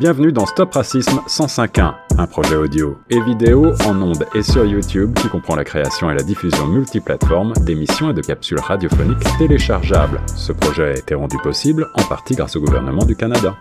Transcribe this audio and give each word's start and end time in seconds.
Bienvenue 0.00 0.32
dans 0.32 0.46
Stop 0.46 0.72
Racisme 0.72 1.20
105.1, 1.26 1.92
un 2.16 2.26
projet 2.26 2.56
audio 2.56 2.96
et 3.10 3.20
vidéo 3.20 3.74
en 3.84 4.00
ondes 4.00 4.26
et 4.34 4.42
sur 4.42 4.64
YouTube 4.64 5.12
qui 5.12 5.28
comprend 5.28 5.56
la 5.56 5.62
création 5.62 6.10
et 6.10 6.14
la 6.14 6.22
diffusion 6.22 6.66
multiplateforme 6.66 7.52
d'émissions 7.66 8.08
et 8.08 8.14
de 8.14 8.22
capsules 8.22 8.60
radiophoniques 8.60 9.18
téléchargeables. 9.36 10.22
Ce 10.34 10.52
projet 10.52 10.84
a 10.84 10.96
été 10.96 11.14
rendu 11.14 11.36
possible 11.42 11.86
en 11.96 12.02
partie 12.04 12.34
grâce 12.34 12.56
au 12.56 12.62
gouvernement 12.62 13.04
du 13.04 13.14
Canada. 13.14 13.54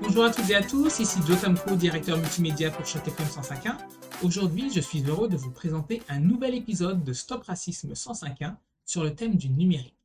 Bonjour 0.00 0.26
à 0.26 0.30
toutes 0.30 0.48
et 0.48 0.54
à 0.54 0.62
tous, 0.62 1.00
ici 1.00 1.18
Joe 1.26 1.40
Tamko, 1.40 1.74
directeur 1.74 2.18
multimédia 2.18 2.70
pour 2.70 2.86
Choc 2.86 3.02
FM 3.08 3.26
105.1. 3.26 4.11
Aujourd'hui, 4.24 4.70
je 4.72 4.78
suis 4.78 5.02
heureux 5.02 5.28
de 5.28 5.36
vous 5.36 5.50
présenter 5.50 6.00
un 6.08 6.20
nouvel 6.20 6.54
épisode 6.54 7.02
de 7.02 7.12
Stop 7.12 7.42
Racisme 7.42 7.92
105.1 7.92 8.54
sur 8.86 9.02
le 9.02 9.12
thème 9.16 9.34
du 9.34 9.48
numérique. 9.48 9.96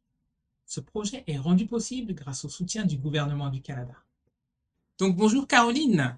Ce 0.65 0.79
projet 0.79 1.23
est 1.27 1.37
rendu 1.37 1.67
possible 1.67 2.15
grâce 2.15 2.43
au 2.43 2.49
soutien 2.49 2.85
du 2.85 2.97
gouvernement 2.97 3.49
du 3.49 3.61
Canada. 3.61 3.93
Donc 4.97 5.15
bonjour 5.15 5.47
Caroline. 5.47 6.17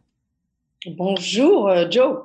Bonjour 0.87 1.67
euh, 1.67 1.91
Joe. 1.91 2.21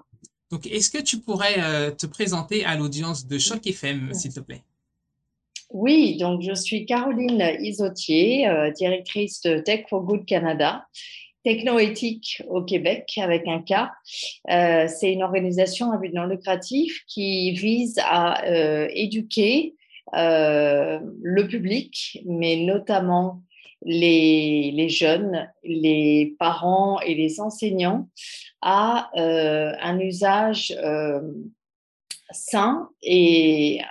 Donc 0.49 0.65
est-ce 0.69 0.93
que 0.93 1.03
tu 1.03 1.19
pourrais 1.19 1.57
euh, 1.59 1.91
te 1.91 2.07
présenter 2.07 2.65
à 2.65 2.77
l'audience 2.77 3.27
de 3.27 3.37
Choc 3.37 3.67
FM, 3.67 4.15
s'il 4.15 4.33
te 4.33 4.41
plaît? 4.41 4.63
Oui, 5.71 6.17
donc 6.19 6.41
je 6.43 6.55
suis 6.55 6.87
Caroline 6.87 7.43
Isotier, 7.59 8.49
euh, 8.49 8.71
directrice 8.71 9.41
de 9.41 9.59
Tech 9.59 9.87
for 9.91 10.03
Good 10.03 10.25
Canada 10.25 10.87
Technoéthique 11.45 12.43
au 12.49 12.63
Québec 12.63 13.13
avec 13.19 13.47
un 13.47 13.61
K. 13.61 13.91
Euh, 14.51 14.89
c'est 14.89 15.13
une 15.13 15.23
organisation 15.23 15.93
à 15.93 15.99
but 15.99 16.13
non 16.13 16.25
lucratif 16.25 17.05
qui 17.07 17.53
vise 17.53 18.01
à 18.03 18.45
euh, 18.47 18.89
éduquer 18.95 19.75
euh, 20.15 20.99
le 21.23 21.47
public, 21.47 22.23
mais 22.25 22.57
notamment 22.57 23.43
les, 23.85 24.73
les, 24.73 24.89
jeunes, 24.89 25.47
les 25.63 26.35
parents 26.39 26.99
et 27.01 27.15
les 27.15 27.39
enseignants 27.41 28.09
à 28.63 29.11
un 29.15 29.99
usage 30.01 30.75
sain 32.31 32.89
et, 33.03 33.83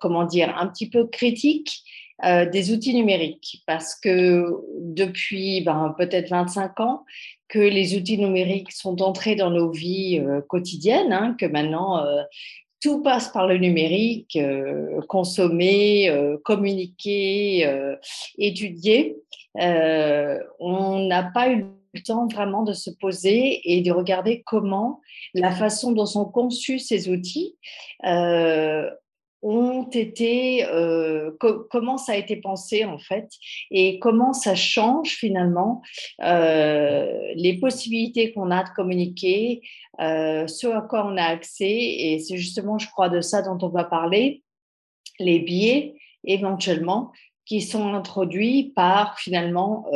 comment 0.00 0.24
dire, 0.24 0.56
un 0.56 0.66
petit 0.68 0.88
peu 0.88 1.06
critique 1.06 1.82
euh, 2.24 2.46
des 2.46 2.72
outils 2.72 2.94
numériques 2.94 3.62
parce 3.66 3.94
que 3.94 4.46
depuis 4.80 5.60
ben, 5.60 5.94
peut-être 5.98 6.30
25 6.30 6.80
ans 6.80 7.04
que 7.48 7.58
les 7.58 7.94
outils 7.94 8.16
numériques 8.16 8.72
sont 8.72 9.02
entrés 9.02 9.36
dans 9.36 9.50
nos 9.50 9.70
vies 9.70 10.18
euh, 10.20 10.40
quotidiennes, 10.40 11.12
hein, 11.12 11.36
que 11.38 11.44
maintenant 11.44 12.02
euh, 12.02 12.22
tout 12.80 13.02
passe 13.02 13.28
par 13.28 13.46
le 13.46 13.58
numérique, 13.58 14.38
consommer, 15.08 16.14
communiquer, 16.44 17.66
étudier. 18.38 19.16
on 19.54 21.06
n'a 21.08 21.22
pas 21.24 21.50
eu 21.50 21.64
le 21.94 22.02
temps 22.02 22.28
vraiment 22.28 22.62
de 22.62 22.74
se 22.74 22.90
poser 22.90 23.60
et 23.64 23.80
de 23.80 23.90
regarder 23.90 24.42
comment 24.44 25.00
la 25.32 25.52
façon 25.52 25.92
dont 25.92 26.06
sont 26.06 26.26
conçus 26.26 26.78
ces 26.78 27.08
outils 27.08 27.56
ont 29.46 29.88
été, 29.90 30.64
euh, 30.64 31.30
comment 31.70 31.98
ça 31.98 32.12
a 32.12 32.16
été 32.16 32.36
pensé 32.36 32.84
en 32.84 32.98
fait, 32.98 33.28
et 33.70 33.98
comment 34.00 34.32
ça 34.32 34.54
change 34.54 35.10
finalement 35.10 35.82
euh, 36.24 37.32
les 37.36 37.54
possibilités 37.58 38.32
qu'on 38.32 38.50
a 38.50 38.64
de 38.64 38.70
communiquer, 38.70 39.62
euh, 40.00 40.46
ce 40.48 40.66
à 40.66 40.80
quoi 40.80 41.06
on 41.06 41.16
a 41.16 41.22
accès, 41.22 41.70
et 41.70 42.18
c'est 42.18 42.36
justement, 42.36 42.78
je 42.78 42.88
crois, 42.90 43.08
de 43.08 43.20
ça 43.20 43.42
dont 43.42 43.58
on 43.62 43.68
va 43.68 43.84
parler, 43.84 44.42
les 45.20 45.38
biais 45.38 45.94
éventuellement 46.24 47.12
qui 47.44 47.60
sont 47.60 47.94
introduits 47.94 48.72
par 48.74 49.20
finalement 49.20 49.86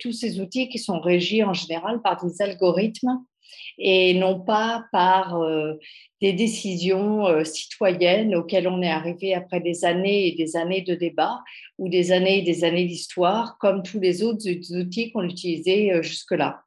tous 0.00 0.12
ces 0.12 0.40
outils 0.40 0.70
qui 0.70 0.78
sont 0.78 0.98
régis 0.98 1.44
en 1.44 1.52
général 1.52 2.00
par 2.00 2.24
des 2.24 2.40
algorithmes 2.40 3.22
et 3.78 4.14
non 4.14 4.40
pas 4.40 4.84
par 4.92 5.40
euh, 5.40 5.74
des 6.20 6.32
décisions 6.32 7.26
euh, 7.26 7.44
citoyennes 7.44 8.34
auxquelles 8.34 8.68
on 8.68 8.82
est 8.82 8.90
arrivé 8.90 9.34
après 9.34 9.60
des 9.60 9.84
années 9.84 10.28
et 10.28 10.32
des 10.32 10.56
années 10.56 10.82
de 10.82 10.94
débat 10.94 11.40
ou 11.78 11.88
des 11.88 12.12
années 12.12 12.38
et 12.38 12.42
des 12.42 12.64
années 12.64 12.86
d'histoire, 12.86 13.58
comme 13.58 13.82
tous 13.82 14.00
les 14.00 14.22
autres 14.22 14.48
outils 14.78 15.12
qu'on 15.12 15.24
utilisait 15.24 15.92
euh, 15.92 16.02
jusque-là. 16.02 16.62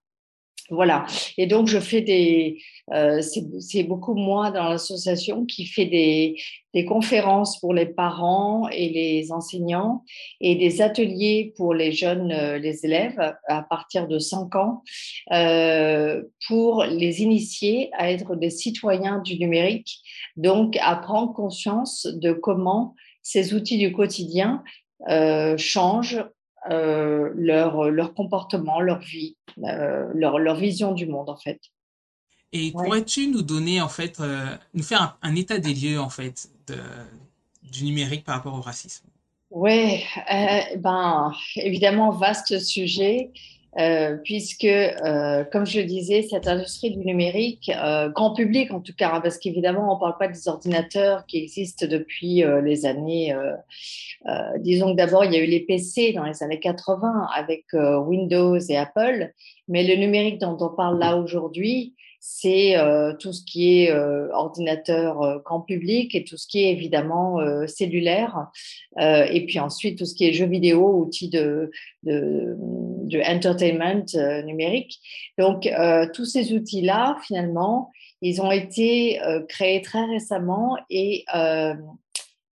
Voilà. 0.69 1.05
Et 1.37 1.47
donc, 1.47 1.67
je 1.67 1.79
fais 1.79 2.01
des. 2.01 2.57
Euh, 2.93 3.21
c'est 3.21 3.83
beaucoup 3.83 4.15
moi 4.15 4.51
dans 4.51 4.69
l'association 4.69 5.45
qui 5.45 5.65
fait 5.65 5.85
des, 5.85 6.35
des, 6.73 6.85
conférences 6.85 7.59
pour 7.59 7.73
les 7.73 7.85
parents 7.85 8.69
et 8.69 8.87
les 8.89 9.31
enseignants 9.31 10.03
et 10.39 10.55
des 10.55 10.81
ateliers 10.81 11.53
pour 11.57 11.73
les 11.73 11.91
jeunes, 11.91 12.31
euh, 12.31 12.57
les 12.57 12.85
élèves 12.85 13.35
à 13.47 13.61
partir 13.61 14.07
de 14.07 14.19
5 14.19 14.55
ans 14.55 14.83
euh, 15.33 16.23
pour 16.47 16.83
les 16.85 17.21
initier 17.21 17.89
à 17.93 18.09
être 18.11 18.35
des 18.35 18.49
citoyens 18.49 19.19
du 19.19 19.37
numérique, 19.37 19.99
donc 20.37 20.77
à 20.81 20.95
prendre 20.95 21.33
conscience 21.33 22.07
de 22.07 22.31
comment 22.31 22.95
ces 23.21 23.53
outils 23.53 23.77
du 23.77 23.91
quotidien 23.91 24.63
euh, 25.09 25.57
changent 25.57 26.23
euh, 26.69 27.31
leur, 27.35 27.89
leur 27.91 28.13
comportement, 28.13 28.81
leur 28.81 28.99
vie, 28.99 29.37
euh, 29.63 30.11
leur, 30.13 30.39
leur, 30.39 30.55
vision 30.55 30.91
du 30.91 31.05
monde 31.05 31.29
en 31.29 31.37
fait. 31.37 31.61
Et 32.51 32.71
pourrais-tu 32.71 33.27
nous 33.27 33.41
donner 33.41 33.79
en 33.79 33.87
fait, 33.87 34.19
euh, 34.19 34.55
nous 34.73 34.83
faire 34.83 35.17
un, 35.21 35.35
état 35.35 35.59
des 35.59 35.73
lieux 35.73 35.99
en 35.99 36.09
fait 36.09 36.49
de, 36.67 36.75
du 37.63 37.85
numérique 37.85 38.23
par 38.25 38.35
rapport 38.35 38.53
au 38.53 38.61
racisme? 38.61 39.05
Oui, 39.49 40.03
ben 40.77 41.31
évidemment 41.55 42.11
vaste 42.11 42.59
sujet. 42.59 43.31
Euh, 43.79 44.17
puisque, 44.23 44.65
euh, 44.65 45.43
comme 45.51 45.65
je 45.67 45.79
le 45.79 45.85
disais, 45.85 46.23
cette 46.23 46.47
industrie 46.47 46.89
du 46.89 47.05
numérique, 47.05 47.69
euh, 47.69 48.09
grand 48.09 48.33
public 48.33 48.73
en 48.73 48.79
tout 48.79 48.93
cas, 48.97 49.11
hein, 49.13 49.21
parce 49.21 49.37
qu'évidemment, 49.37 49.91
on 49.91 49.95
ne 49.95 49.99
parle 49.99 50.17
pas 50.17 50.27
des 50.27 50.47
ordinateurs 50.47 51.27
qui 51.27 51.37
existent 51.37 51.85
depuis 51.85 52.43
les 52.63 52.85
années, 52.85 53.35
disons 54.59 54.91
que 54.91 54.97
d'abord, 54.97 55.25
il 55.25 55.33
y 55.33 55.35
a 55.35 55.43
eu 55.43 55.47
les 55.47 55.59
PC 55.59 56.13
dans 56.13 56.23
les 56.23 56.41
années 56.41 56.59
80 56.59 57.27
avec 57.35 57.65
Windows 57.73 58.57
et 58.57 58.77
Apple, 58.77 59.31
mais 59.67 59.83
le 59.83 59.95
numérique 59.95 60.39
dont 60.39 60.57
on 60.59 60.69
parle 60.69 60.99
là 60.99 61.17
aujourd'hui, 61.17 61.93
c'est 62.29 62.77
euh, 62.77 63.13
tout 63.13 63.31
ce 63.31 63.41
qui 63.41 63.79
est 63.79 63.91
euh, 63.91 64.27
ordinateur 64.33 65.21
euh, 65.21 65.39
grand 65.45 65.61
public 65.61 66.13
et 66.13 66.25
tout 66.25 66.35
ce 66.35 66.45
qui 66.45 66.61
est 66.61 66.71
évidemment 66.71 67.37
cellulaire. 67.67 68.47
et 68.99 69.45
puis 69.45 69.59
ensuite, 69.59 69.97
tout 69.97 70.05
ce 70.05 70.13
qui 70.13 70.27
est 70.27 70.33
jeux 70.33 70.45
vidéo, 70.45 71.03
outils 71.03 71.29
de, 71.29 71.71
de, 72.03 72.55
de 73.03 73.19
entertainment 73.21 74.05
numérique. 74.45 74.99
Donc, 75.37 75.69
tous 76.13 76.25
ces 76.25 76.53
outils-là, 76.53 77.17
finalement, 77.23 77.91
ils 78.21 78.41
ont 78.41 78.51
été 78.51 79.19
créés 79.47 79.81
très 79.81 80.05
récemment 80.05 80.77
et 80.89 81.25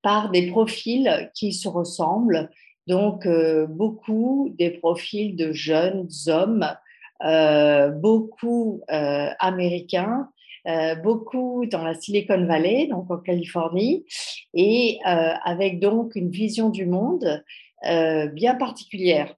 par 0.01 0.31
des 0.31 0.47
profils 0.47 1.31
qui 1.33 1.51
se 1.51 1.67
ressemblent. 1.67 2.49
Donc, 2.87 3.27
beaucoup 3.69 4.53
des 4.57 4.69
profils 4.69 5.35
de 5.35 5.51
jeunes 5.51 6.07
hommes 6.27 6.65
euh, 6.65 6.84
beaucoup 7.21 8.81
euh, 8.91 9.29
américains, 9.39 10.29
euh, 10.67 10.95
beaucoup 10.95 11.65
dans 11.65 11.83
la 11.83 11.93
Silicon 11.93 12.45
Valley, 12.45 12.87
donc 12.87 13.09
en 13.11 13.17
Californie, 13.17 14.05
et 14.53 14.99
avec 15.03 15.79
donc 15.79 16.15
une 16.15 16.29
vision 16.29 16.69
du 16.69 16.85
monde 16.85 17.43
bien 18.33 18.55
particulière. 18.55 19.35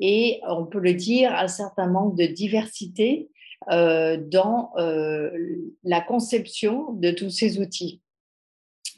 Et 0.00 0.40
on 0.48 0.66
peut 0.66 0.80
le 0.80 0.94
dire, 0.94 1.32
un 1.32 1.46
certain 1.46 1.86
manque 1.86 2.16
de 2.16 2.26
diversité 2.26 3.28
dans 3.68 4.72
la 5.84 6.00
conception 6.00 6.92
de 6.94 7.12
tous 7.12 7.30
ces 7.30 7.60
outils. 7.60 8.00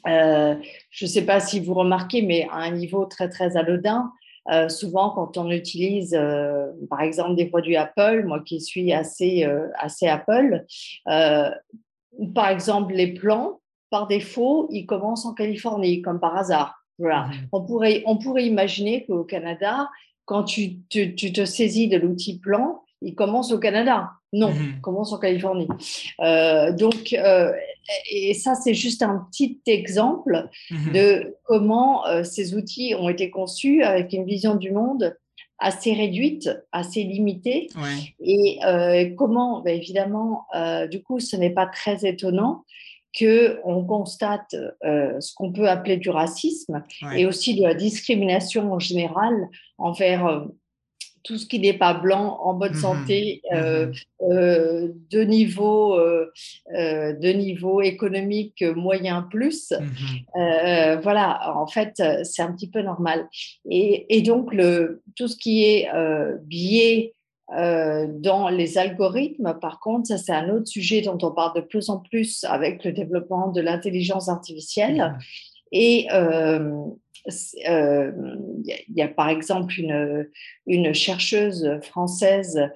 je 0.05 1.05
ne 1.05 1.07
sais 1.07 1.25
pas 1.25 1.39
si 1.39 1.59
vous 1.59 1.75
remarquez, 1.75 2.23
mais 2.23 2.47
à 2.49 2.57
un 2.57 2.71
niveau 2.71 3.05
très 3.05 3.29
très 3.29 3.55
anodin, 3.55 4.11
euh, 4.49 4.69
souvent, 4.69 5.09
quand 5.09 5.37
on 5.37 5.49
utilise, 5.51 6.15
euh, 6.17 6.67
par 6.89 7.01
exemple, 7.01 7.35
des 7.35 7.47
produits 7.47 7.75
Apple, 7.75 8.23
moi 8.25 8.39
qui 8.39 8.61
suis 8.61 8.93
assez, 8.93 9.43
euh, 9.43 9.67
assez 9.77 10.07
Apple, 10.07 10.65
par 12.33 12.47
exemple, 12.49 12.93
les 12.93 13.13
plans, 13.13 13.61
par 13.89 14.07
défaut, 14.07 14.67
ils 14.71 14.85
commencent 14.85 15.25
en 15.25 15.33
Californie, 15.33 16.01
comme 16.01 16.19
par 16.19 16.35
hasard. 16.35 16.75
Voilà. 16.97 17.29
On, 17.51 17.63
pourrait, 17.63 18.03
on 18.05 18.17
pourrait 18.17 18.45
imaginer 18.45 19.05
qu'au 19.05 19.23
Canada, 19.23 19.89
quand 20.25 20.43
tu, 20.43 20.79
tu, 20.89 21.15
tu, 21.15 21.31
te 21.31 21.45
saisis 21.45 21.87
de 21.87 21.97
l'outil 21.97 22.39
plan, 22.39 22.81
il 23.01 23.13
commence 23.13 23.51
au 23.51 23.59
Canada. 23.59 24.11
Non, 24.33 24.51
il 24.51 24.77
mmh. 24.77 24.81
commence 24.81 25.13
en 25.13 25.19
Californie. 25.19 25.67
Donc, 26.19 27.15
et 28.09 28.33
ça, 28.33 28.55
c'est 28.55 28.73
juste 28.73 29.01
un 29.01 29.27
petit 29.31 29.61
exemple 29.65 30.49
mmh. 30.69 30.91
de 30.93 31.35
comment 31.43 32.05
euh, 32.07 32.23
ces 32.23 32.55
outils 32.55 32.95
ont 32.95 33.09
été 33.09 33.29
conçus 33.29 33.83
avec 33.83 34.13
une 34.13 34.25
vision 34.25 34.55
du 34.55 34.71
monde 34.71 35.15
assez 35.59 35.93
réduite, 35.93 36.49
assez 36.71 37.03
limitée. 37.03 37.67
Et 38.19 38.59
comment, 39.17 39.61
bah, 39.61 39.71
évidemment, 39.71 40.45
du 40.91 41.01
coup, 41.01 41.19
ce 41.19 41.35
n'est 41.35 41.49
pas 41.49 41.65
très 41.65 42.07
étonnant 42.07 42.63
qu'on 43.17 43.83
constate 43.83 44.51
ce 44.51 45.33
qu'on 45.33 45.51
peut 45.51 45.67
appeler 45.67 45.97
du 45.97 46.11
racisme 46.11 46.83
et 47.15 47.25
aussi 47.25 47.55
de 47.55 47.63
la 47.63 47.73
discrimination 47.73 48.71
en 48.71 48.77
général 48.77 49.33
envers 49.79 50.45
tout 51.27 51.37
ce 51.37 51.45
qui 51.45 51.59
n'est 51.59 51.77
pas 51.77 51.93
blanc, 51.93 52.39
en 52.41 52.53
bonne 52.53 52.71
mmh 52.71 52.75
santé, 52.75 53.41
mmh 53.43 53.55
euh, 53.55 53.91
euh, 54.21 54.87
de, 55.11 55.21
niveau, 55.23 55.99
euh, 55.99 56.31
de 56.71 57.33
niveau 57.33 57.81
économique 57.81 58.63
moyen 58.63 59.23
plus. 59.23 59.73
Mmh 59.73 61.01
voilà, 61.03 61.53
en 61.55 61.67
fait, 61.67 62.01
c'est 62.23 62.41
un 62.41 62.53
petit 62.53 62.69
peu 62.69 62.81
normal. 62.81 63.27
Et, 63.69 64.21
donc, 64.21 64.53
le, 64.53 65.01
tout 65.15 65.27
ce 65.27 65.35
qui 65.35 65.65
est 65.65 65.89
biais 66.43 67.13
dans 67.49 68.49
les 68.49 68.77
algorithmes, 68.77 69.57
par 69.59 69.79
contre, 69.79 70.07
ça 70.07 70.17
c'est 70.17 70.33
un 70.33 70.49
autre 70.49 70.67
sujet 70.67 71.01
dont 71.01 71.17
on 71.21 71.31
parle 71.31 71.55
de 71.55 71.61
plus 71.61 71.89
en 71.89 71.99
plus 71.99 72.43
avec 72.45 72.83
le 72.85 72.91
développement 72.93 73.51
de 73.51 73.61
l'intelligence 73.61 74.29
artificielle. 74.29 75.17
Et 75.71 76.05
il 76.05 76.11
euh, 76.13 76.85
y, 78.95 79.01
a 79.01 79.07
par 79.07 79.29
exemple 79.29 79.79
une, 79.79 80.29
une 80.65 80.93
chercheuse 80.93 81.79
française 81.81 82.69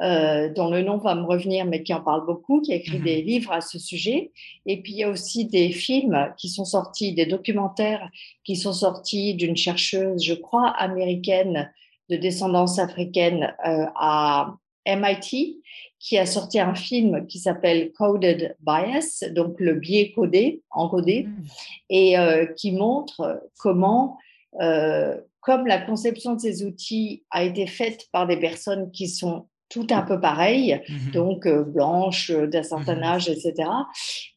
euh, 0.00 0.48
dont 0.50 0.70
le 0.70 0.82
nom 0.82 0.98
va 0.98 1.16
me 1.16 1.24
revenir, 1.24 1.64
mais 1.64 1.82
qui 1.82 1.92
en 1.92 2.00
parle 2.00 2.24
beaucoup, 2.24 2.60
qui 2.60 2.72
a 2.72 2.76
écrit 2.76 3.00
des 3.00 3.20
mhm. 3.20 3.26
livres 3.26 3.52
à 3.52 3.60
ce 3.60 3.80
sujet. 3.80 4.30
Et 4.64 4.80
puis 4.80 4.92
il 4.92 4.98
y 4.98 5.02
a 5.02 5.10
aussi 5.10 5.46
des 5.46 5.70
films 5.72 6.32
qui 6.36 6.48
sont 6.48 6.64
sortis, 6.64 7.14
des 7.14 7.26
documentaires 7.26 8.08
qui 8.44 8.54
sont 8.54 8.72
sortis 8.72 9.34
d'une 9.34 9.56
chercheuse, 9.56 10.22
je 10.22 10.34
crois, 10.34 10.68
américaine 10.68 11.72
de 12.10 12.16
descendance 12.16 12.78
africaine 12.78 13.54
euh, 13.66 13.86
à 13.96 14.54
MIT, 14.88 15.60
qui 16.00 16.16
a 16.16 16.26
sorti 16.26 16.60
un 16.60 16.74
film 16.74 17.26
qui 17.26 17.38
s'appelle 17.38 17.92
Coded 17.92 18.56
Bias, 18.60 19.24
donc 19.32 19.56
le 19.58 19.74
biais 19.74 20.12
codé, 20.12 20.62
encodé, 20.70 21.24
mm. 21.24 21.44
et 21.90 22.18
euh, 22.18 22.46
qui 22.46 22.72
montre 22.72 23.42
comment, 23.58 24.16
euh, 24.60 25.16
comme 25.40 25.66
la 25.66 25.80
conception 25.80 26.34
de 26.34 26.40
ces 26.40 26.64
outils 26.64 27.24
a 27.30 27.44
été 27.44 27.66
faite 27.66 28.06
par 28.12 28.26
des 28.26 28.36
personnes 28.36 28.90
qui 28.92 29.08
sont 29.08 29.46
tout 29.68 29.86
un 29.90 30.02
peu 30.02 30.20
pareilles, 30.20 30.80
mm-hmm. 30.88 31.12
donc 31.12 31.46
euh, 31.46 31.62
blanches, 31.62 32.30
d'un 32.30 32.62
certain 32.62 33.00
mm-hmm. 33.00 33.04
âge, 33.04 33.28
etc., 33.28 33.68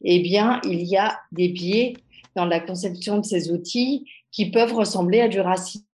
eh 0.02 0.20
bien, 0.20 0.60
il 0.64 0.82
y 0.82 0.96
a 0.96 1.18
des 1.30 1.48
biais 1.48 1.94
dans 2.34 2.44
la 2.44 2.60
conception 2.60 3.18
de 3.18 3.24
ces 3.24 3.50
outils 3.50 4.04
qui 4.30 4.50
peuvent 4.50 4.74
ressembler 4.74 5.20
à 5.20 5.28
du 5.28 5.40
racisme. 5.40 5.86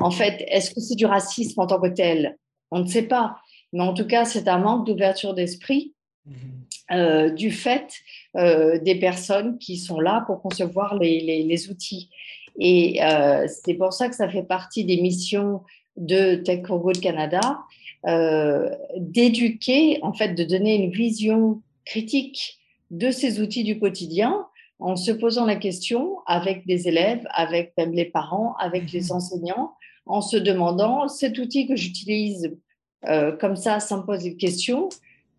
En 0.00 0.10
fait, 0.10 0.44
est-ce 0.48 0.72
que 0.72 0.80
c'est 0.80 0.94
du 0.94 1.06
racisme 1.06 1.60
en 1.60 1.66
tant 1.66 1.80
que 1.80 1.88
tel? 1.88 2.36
On 2.70 2.80
ne 2.80 2.86
sait 2.86 3.02
pas. 3.02 3.36
Mais 3.72 3.82
en 3.82 3.94
tout 3.94 4.06
cas, 4.06 4.24
c'est 4.24 4.48
un 4.48 4.58
manque 4.58 4.86
d'ouverture 4.86 5.34
d'esprit 5.34 5.94
mhm. 6.26 6.36
euh, 6.92 7.30
du 7.30 7.50
fait 7.50 7.94
euh, 8.36 8.78
des 8.78 8.96
personnes 8.96 9.58
qui 9.58 9.76
sont 9.76 10.00
là 10.00 10.24
pour 10.26 10.42
concevoir 10.42 10.98
les, 10.98 11.70
outils. 11.70 12.10
Et 12.58 13.02
euh, 13.02 13.46
c'est 13.48 13.74
pour 13.74 13.92
ça 13.92 14.08
que 14.08 14.14
ça 14.14 14.28
fait 14.28 14.42
partie 14.42 14.84
des 14.84 15.00
missions 15.00 15.62
de 15.96 16.36
Tech 16.36 16.66
for 16.66 16.80
Good 16.80 17.00
Canada, 17.00 17.58
d'éduquer, 18.96 20.00
en 20.02 20.12
fait, 20.12 20.34
de 20.34 20.42
donner 20.42 20.74
une 20.74 20.90
vision 20.90 21.62
critique 21.84 22.58
de 22.90 23.10
ces 23.12 23.40
outils 23.40 23.62
du 23.62 23.78
quotidien 23.78 24.46
en 24.80 24.96
se 24.96 25.12
posant 25.12 25.46
la 25.46 25.54
question 25.54 26.18
avec 26.26 26.66
des 26.66 26.88
élèves, 26.88 27.24
avec 27.32 27.72
même 27.78 27.92
les 27.92 28.04
parents, 28.04 28.54
avec 28.58 28.90
les 28.92 29.04
mhm. 29.04 29.12
enseignants, 29.12 29.72
en 30.06 30.20
se 30.20 30.36
demandant 30.36 31.08
cet 31.08 31.38
outil 31.38 31.68
que 31.68 31.76
j'utilise 31.76 32.56
euh, 33.06 33.32
comme 33.32 33.56
ça, 33.56 33.80
sans 33.80 33.98
me 33.98 34.06
poser 34.06 34.30
de 34.30 34.38
questions. 34.38 34.88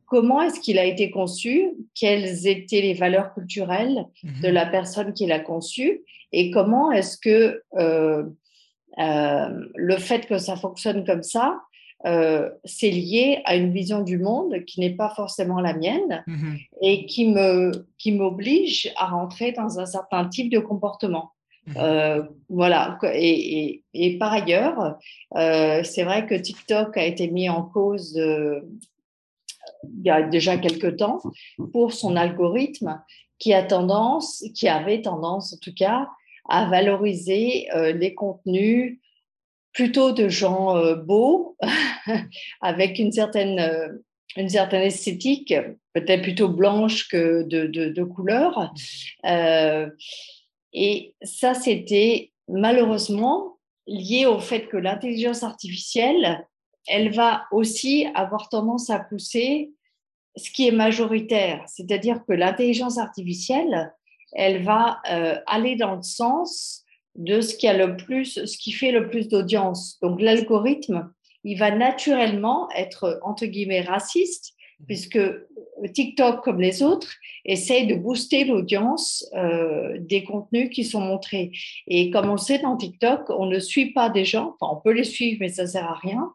Comment 0.06 0.42
est-ce 0.42 0.60
qu'il 0.60 0.77
a 0.77 0.86
été 0.86 1.10
conçu? 1.10 1.71
Quelles 1.95 2.48
étaient 2.48 2.81
les 2.81 2.94
valeurs 2.94 3.33
culturelles 3.33 4.06
de 4.24 4.48
mhm. 4.48 4.54
la 4.54 4.65
personne 4.65 5.13
qui 5.13 5.25
l'a 5.25 5.39
conçu? 5.39 6.01
Et 6.31 6.51
comment 6.51 6.92
est-ce 6.92 7.18
que 7.18 7.63
euh, 7.77 8.24
euh, 9.00 9.65
le 9.75 9.98
fait 9.98 10.27
que 10.27 10.38
ça 10.38 10.56
fonctionne 10.56 11.06
comme 11.06 11.24
ça, 11.24 11.62
c'est 12.65 12.89
lié 12.89 13.42
à 13.45 13.56
une 13.56 13.71
vision 13.71 14.01
du 14.01 14.18
monde 14.18 14.66
qui 14.66 14.81
n'est 14.81 14.94
pas 14.94 15.13
forcément 15.16 15.62
la 15.62 15.74
mienne 15.74 16.21
mhm. 16.27 16.57
et 16.81 17.06
qui 17.06 17.30
me 17.30 17.71
qui 17.98 18.12
m'oblige 18.12 18.92
à 18.98 19.06
rentrer 19.06 19.54
dans 19.54 19.80
un 19.80 19.86
certain 19.86 20.27
type 20.27 20.51
de 20.51 20.59
comportement? 20.59 21.31
Euh, 21.77 22.24
voilà. 22.50 22.98
Et, 23.13 23.83
par 24.19 24.33
ailleurs, 24.33 24.98
euh, 25.36 25.83
c'est 25.83 26.04
vrai 26.04 26.25
que 26.25 26.36
TikTok 26.36 26.98
a 26.98 27.06
été 27.06 27.30
mis 27.30 27.50
en 27.50 27.63
cause 27.63 28.18
euh, 28.18 28.62
il 29.83 30.06
y 30.06 30.10
a 30.10 30.24
déjà 30.24 30.57
quelques 30.57 30.98
temps 30.98 31.21
pour 31.71 31.94
son 31.94 32.15
algorithme 32.15 33.01
qui 33.39 33.54
a 33.54 33.63
tendance, 33.63 34.44
qui 34.56 34.68
avait 34.68 35.01
tendance 35.01 35.54
en 35.54 35.57
tout 35.62 35.74
cas, 35.74 36.07
à 36.50 36.69
valoriser 36.69 37.68
les 37.95 38.13
contenus 38.13 39.00
plutôt 39.74 40.12
de 40.12 40.30
gens 40.30 40.95
beaux, 40.95 41.57
avec 42.62 43.00
une 43.00 43.12
certaine, 43.12 44.01
une 44.38 44.50
certaine 44.50 44.83
esthétique, 44.83 45.54
peut-être 45.94 46.21
plutôt 46.21 46.50
blanche 46.50 47.07
que 47.09 47.44
de, 47.44 47.68
de, 47.68 47.89
de 47.89 48.04
couleur. 48.04 48.74
Mhm. 49.24 49.92
Et 50.73 51.13
ça, 51.21 51.53
c'était 51.53 52.31
malheureusement 52.47 53.57
lié 53.87 54.25
au 54.25 54.39
fait 54.39 54.67
que 54.67 54.77
l'intelligence 54.77 55.43
artificielle, 55.43 56.47
elle 56.87 57.13
va 57.13 57.45
aussi 57.51 58.07
avoir 58.15 58.49
tendance 58.49 58.89
à 58.89 58.99
pousser 58.99 59.71
ce 60.35 60.49
qui 60.49 60.67
est 60.67 60.71
majoritaire, 60.71 61.63
c'est-à-dire 61.67 62.23
que 62.27 62.33
l'intelligence 62.33 62.97
artificielle, 62.97 63.93
elle 64.33 64.63
va 64.63 64.99
euh, 65.11 65.35
aller 65.45 65.75
dans 65.75 65.95
le 65.95 66.01
sens 66.01 66.83
de 67.15 67.39
ce 67.41 67.55
qui 67.55 67.67
a 67.67 67.73
le 67.73 67.95
plus, 67.95 68.43
ce 68.45 68.57
qui 68.57 68.71
fait 68.71 68.91
le 68.91 69.09
plus 69.09 69.27
d'audience. 69.27 69.99
Donc 70.01 70.19
l'algorithme, 70.19 71.13
il 71.43 71.59
va 71.59 71.69
naturellement 71.69 72.69
être 72.71 73.19
entre 73.23 73.45
guillemets 73.45 73.81
raciste 73.81 74.52
puisque 74.85 75.19
TikTok, 75.94 76.44
comme 76.44 76.62
les 76.62 76.83
autres, 76.83 77.12
essaye 77.45 77.88
de 77.88 77.95
booster 77.95 78.45
l'audience 78.45 79.25
euh, 79.35 79.97
des 80.00 80.24
contenus 80.24 80.69
qui 80.69 80.83
sont 80.83 81.01
montrés. 81.01 81.51
Et 81.88 82.09
comme 82.09 82.30
on 82.30 82.38
sait 82.38 82.59
dans 82.59 82.77
TikTok, 82.77 83.30
on 83.30 83.45
ne 83.45 83.59
suit 83.59 83.91
pas 83.91 84.09
des 84.09 84.25
gens, 84.25 84.56
enfin 84.59 84.74
on 84.75 84.81
peut 84.81 84.94
les 84.94 85.03
suivre, 85.03 85.38
mais 85.41 85.50
ça 85.50 85.63
ne 85.63 85.68
sert 85.68 85.85
à 85.85 85.95
rien. 85.95 86.33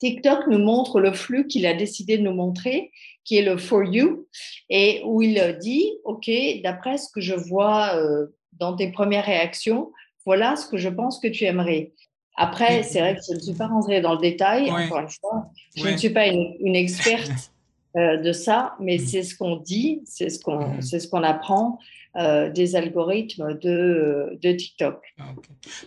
TikTok 0.00 0.46
nous 0.48 0.58
montre 0.58 1.00
le 1.00 1.12
flux 1.12 1.46
qu'il 1.46 1.66
a 1.66 1.74
décidé 1.74 2.18
de 2.18 2.22
nous 2.22 2.34
montrer, 2.34 2.92
qui 3.24 3.36
est 3.36 3.42
le 3.42 3.56
For 3.56 3.84
You, 3.84 4.28
et 4.70 5.02
où 5.04 5.22
il 5.22 5.58
dit, 5.60 5.92
OK, 6.04 6.30
d'après 6.62 6.98
ce 6.98 7.10
que 7.12 7.20
je 7.20 7.34
vois 7.34 7.96
euh, 7.96 8.26
dans 8.52 8.76
tes 8.76 8.92
premières 8.92 9.24
réactions, 9.24 9.92
voilà 10.24 10.56
ce 10.56 10.68
que 10.68 10.76
je 10.76 10.88
pense 10.88 11.18
que 11.18 11.28
tu 11.28 11.44
aimerais. 11.44 11.92
Après, 12.40 12.84
c'est 12.84 13.00
vrai 13.00 13.16
que 13.16 13.20
je 13.28 13.34
ne 13.34 13.40
suis 13.40 13.52
pas 13.52 13.66
rentrée 13.66 14.00
dans 14.00 14.12
le 14.12 14.20
détail, 14.20 14.70
encore 14.70 15.00
une 15.00 15.10
fois. 15.10 15.50
Je 15.76 15.88
ne 15.88 15.96
suis 15.96 16.10
pas 16.10 16.28
une, 16.28 16.76
experte 16.76 17.50
euh, 17.96 18.16
de 18.16 18.32
ça, 18.32 18.76
mais 18.78 18.96
mm. 18.96 19.06
c'est 19.06 19.22
ce 19.24 19.36
qu'on 19.36 19.56
dit, 19.56 20.02
c'est 20.04 20.30
ce 20.30 20.38
qu'on 20.38 20.76
mm. 20.76 20.82
ce 20.82 21.08
qu'on 21.08 21.24
apprend 21.24 21.80
euh, 22.16 22.48
des 22.48 22.76
algorithmes 22.76 23.58
de, 23.58 24.38
de 24.40 24.52
TikTok. 24.52 25.02
Ah, 25.18 25.34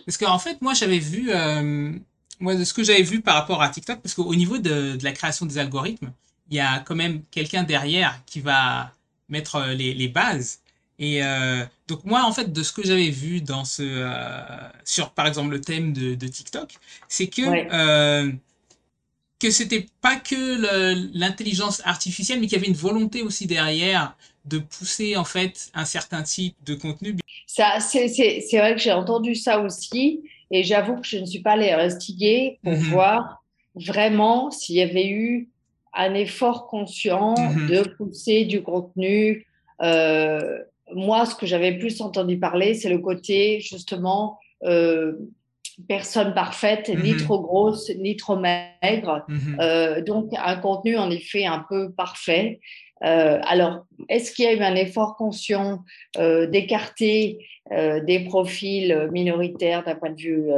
parce 0.04 0.18
qu'en 0.18 0.38
fait, 0.38 0.60
moi, 0.60 0.74
j'avais 0.74 0.98
vu, 0.98 1.30
euh, 1.30 1.92
moi, 2.38 2.54
de 2.54 2.64
ce 2.64 2.74
que 2.74 2.84
j'avais 2.84 3.02
vu 3.02 3.22
par 3.22 3.34
rapport 3.34 3.62
à 3.62 3.70
TikTok, 3.70 4.00
parce 4.00 4.14
qu'au 4.14 4.34
niveau 4.34 4.58
de, 4.58 4.96
de, 4.96 5.04
la 5.04 5.12
création 5.12 5.46
des 5.46 5.56
algorithmes, 5.56 6.12
il 6.50 6.56
y 6.58 6.60
a 6.60 6.80
quand 6.80 6.94
même 6.94 7.22
quelqu'un 7.30 7.62
derrière 7.62 8.20
qui 8.26 8.40
va 8.40 8.92
mettre 9.30 9.72
les, 9.74 9.94
les 9.94 10.08
bases. 10.08 10.60
Et 11.02 11.20
euh, 11.20 11.64
donc 11.88 12.04
moi, 12.04 12.22
en 12.24 12.32
fait, 12.32 12.52
de 12.52 12.62
ce 12.62 12.72
que 12.72 12.86
j'avais 12.86 13.10
vu 13.10 13.40
dans 13.40 13.64
ce, 13.64 13.82
euh, 13.82 14.40
sur 14.84 15.10
par 15.10 15.26
exemple 15.26 15.50
le 15.50 15.60
thème 15.60 15.92
de, 15.92 16.14
de 16.14 16.26
TikTok, 16.28 16.70
c'est 17.08 17.26
que 17.26 17.42
euh, 17.42 18.30
que 19.40 19.50
c'était 19.50 19.86
pas 20.00 20.14
que 20.14 21.18
l'intelligence 21.18 21.82
artificielle, 21.84 22.38
mais 22.38 22.46
qu'il 22.46 22.56
y 22.56 22.60
avait 22.60 22.68
une 22.68 22.76
volonté 22.76 23.22
aussi 23.22 23.48
derrière 23.48 24.16
de 24.44 24.58
pousser 24.58 25.16
en 25.16 25.24
fait 25.24 25.70
un 25.74 25.84
certain 25.84 26.22
type 26.22 26.54
de 26.64 26.76
contenu. 26.76 27.16
Ça, 27.48 27.80
c'est 27.80 28.06
vrai 28.52 28.76
que 28.76 28.80
j'ai 28.80 28.92
entendu 28.92 29.34
ça 29.34 29.58
aussi, 29.60 30.22
et 30.52 30.62
j'avoue 30.62 31.00
que 31.00 31.06
je 31.06 31.18
ne 31.18 31.26
suis 31.26 31.40
pas 31.40 31.52
allée 31.52 31.72
investiguer 31.72 32.60
pour 32.62 32.74
mhm. 32.74 32.90
voir 32.90 33.42
vraiment 33.74 34.52
s'il 34.52 34.76
y 34.76 34.82
avait 34.82 35.08
eu 35.08 35.48
un 35.94 36.14
effort 36.14 36.68
conscient 36.68 37.34
mhm. 37.36 37.66
de 37.66 37.88
pousser 37.96 38.44
du 38.44 38.62
contenu 38.62 39.48
euh, 39.82 40.60
moi, 40.94 41.26
ce 41.26 41.34
que 41.34 41.46
j'avais 41.46 41.78
plus 41.78 42.00
entendu 42.00 42.38
parler, 42.38 42.74
c'est 42.74 42.88
le 42.88 42.98
côté 42.98 43.60
justement 43.60 44.38
euh, 44.64 45.12
personne 45.88 46.34
parfaite, 46.34 46.88
ni 46.88 47.12
mhm. 47.12 47.18
trop 47.18 47.40
grosse, 47.40 47.90
ni 47.98 48.16
trop 48.16 48.36
maigre. 48.36 49.24
Mhm. 49.28 49.56
Euh, 49.60 50.02
donc, 50.02 50.30
un 50.36 50.56
contenu 50.56 50.96
en 50.96 51.10
effet 51.10 51.46
un 51.46 51.64
peu 51.68 51.92
parfait. 51.92 52.60
Euh, 53.04 53.40
alors, 53.46 53.86
est-ce 54.08 54.32
qu'il 54.32 54.44
y 54.44 54.48
a 54.48 54.52
eu 54.52 54.60
un 54.60 54.76
effort 54.76 55.16
conscient 55.16 55.82
d'écarter 56.16 57.38
des 57.70 58.20
profils 58.28 59.08
minoritaires 59.12 59.82
d'un 59.84 59.94
point 59.94 60.10
de 60.10 60.20
vue 60.20 60.50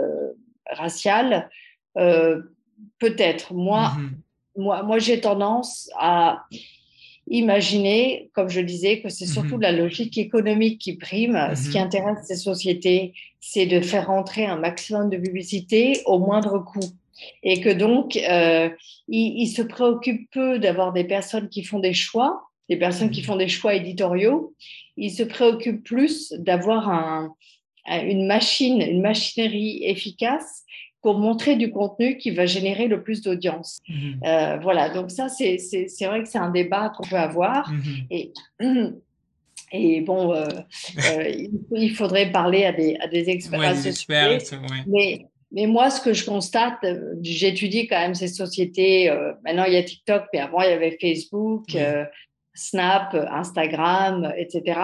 racial? 0.71 1.49
Peut-être. 1.95 3.55
Moi, 3.55 3.93
mhm. 3.97 4.11
moi, 4.57 4.83
moi 4.83 4.99
j'ai 4.99 5.21
tendance 5.21 5.88
à 5.99 6.45
imaginez, 7.26 8.31
comme 8.35 8.49
je 8.49 8.61
disais, 8.61 9.00
que 9.00 9.09
c'est 9.09 9.26
surtout 9.26 9.57
Mhm. 9.57 9.62
la 9.62 9.73
logique 9.73 10.19
économique 10.19 10.81
qui 10.81 10.97
prime. 10.97 11.38
Ce 11.54 11.69
qui 11.71 11.78
Mhm. 11.78 11.85
intéresse 11.85 12.19
ces 12.26 12.37
sociétés, 12.37 13.14
c'est 13.40 13.66
de 13.66 13.81
faire 13.81 14.07
rentrer 14.09 14.45
un 14.47 14.57
maximum 14.57 15.11
de 15.11 15.16
publicité 15.16 16.00
au 16.07 16.19
moindre 16.19 16.59
coût. 16.59 16.90
Et 17.43 17.61
que 17.61 17.71
donc, 17.71 18.16
euh, 18.16 18.69
ils, 19.09 19.43
ils 19.43 19.49
se 19.49 19.62
préoccupent 19.62 20.28
peu 20.31 20.59
d'avoir 20.59 20.93
des 20.93 21.04
personnes 21.04 21.49
qui 21.49 21.62
font 21.62 21.78
des 21.78 21.93
choix, 21.95 22.43
des 22.69 22.76
personnes 22.76 23.11
qui 23.11 23.21
Mhm. 23.21 23.26
font 23.26 23.37
des 23.37 23.49
choix 23.49 23.75
éditoriaux. 23.75 24.52
Ils 24.97 25.11
se 25.12 25.23
préoccupent 25.23 25.85
plus 25.85 26.33
d'avoir 26.38 26.88
un, 26.88 27.35
un- 27.87 28.04
une 28.07 28.26
machine, 28.26 28.81
une 28.81 29.00
machinerie 29.02 29.85
efficace 29.85 30.64
pour 31.05 31.19
montrer 31.19 31.57
du 31.57 31.71
contenu 31.71 32.17
qui 32.17 32.31
va 32.31 32.47
générer 32.47 32.89
le 32.89 33.03
plus 33.03 33.21
d'audience. 33.21 33.83
Mhm. 33.91 34.21
Euh, 34.25 34.57
voilà, 34.63 34.89
donc 34.89 35.11
ça, 35.11 35.29
c'est 35.29 35.59
vrai 36.07 36.23
que 36.23 36.29
c'est 36.31 36.39
un 36.39 36.51
débat 36.51 36.95
qu'on 36.97 37.07
peut 37.07 37.17
avoir. 37.17 37.71
Mhm. 37.71 38.07
Et, 38.11 38.33
et 39.73 40.01
bon, 40.01 40.33
euh, 40.33 40.47
euh, 41.11 41.47
il, 41.77 41.95
faudrait 41.95 42.33
parler 42.33 42.65
à 42.65 42.73
des, 42.73 42.97
à 43.01 43.07
des 43.07 43.29
experts. 43.29 43.61
Ouais, 43.61 43.67
à 43.67 43.75
des 43.75 43.83
ce 43.83 43.89
experts, 43.89 44.41
sujet. 44.41 44.57
ouais. 44.57 44.83
Mais, 44.87 45.27
mais 45.53 45.67
moi, 45.67 45.91
ce 45.91 46.01
que 46.01 46.15
je 46.15 46.25
constate, 46.25 46.79
j'étudie 47.21 47.87
quand 47.87 48.01
même 48.01 48.15
ces 48.15 48.29
sociétés. 48.29 49.13
maintenant, 49.45 49.65
il 49.65 49.75
y 49.75 49.77
a 49.77 49.83
TikTok, 49.83 50.25
mais 50.33 50.39
avant, 50.41 50.63
il 50.63 50.71
y 50.71 50.73
avait 50.73 50.97
Facebook, 50.99 51.77
Snap, 52.55 53.15
Instagram, 53.15 54.33
etc. 54.39 54.81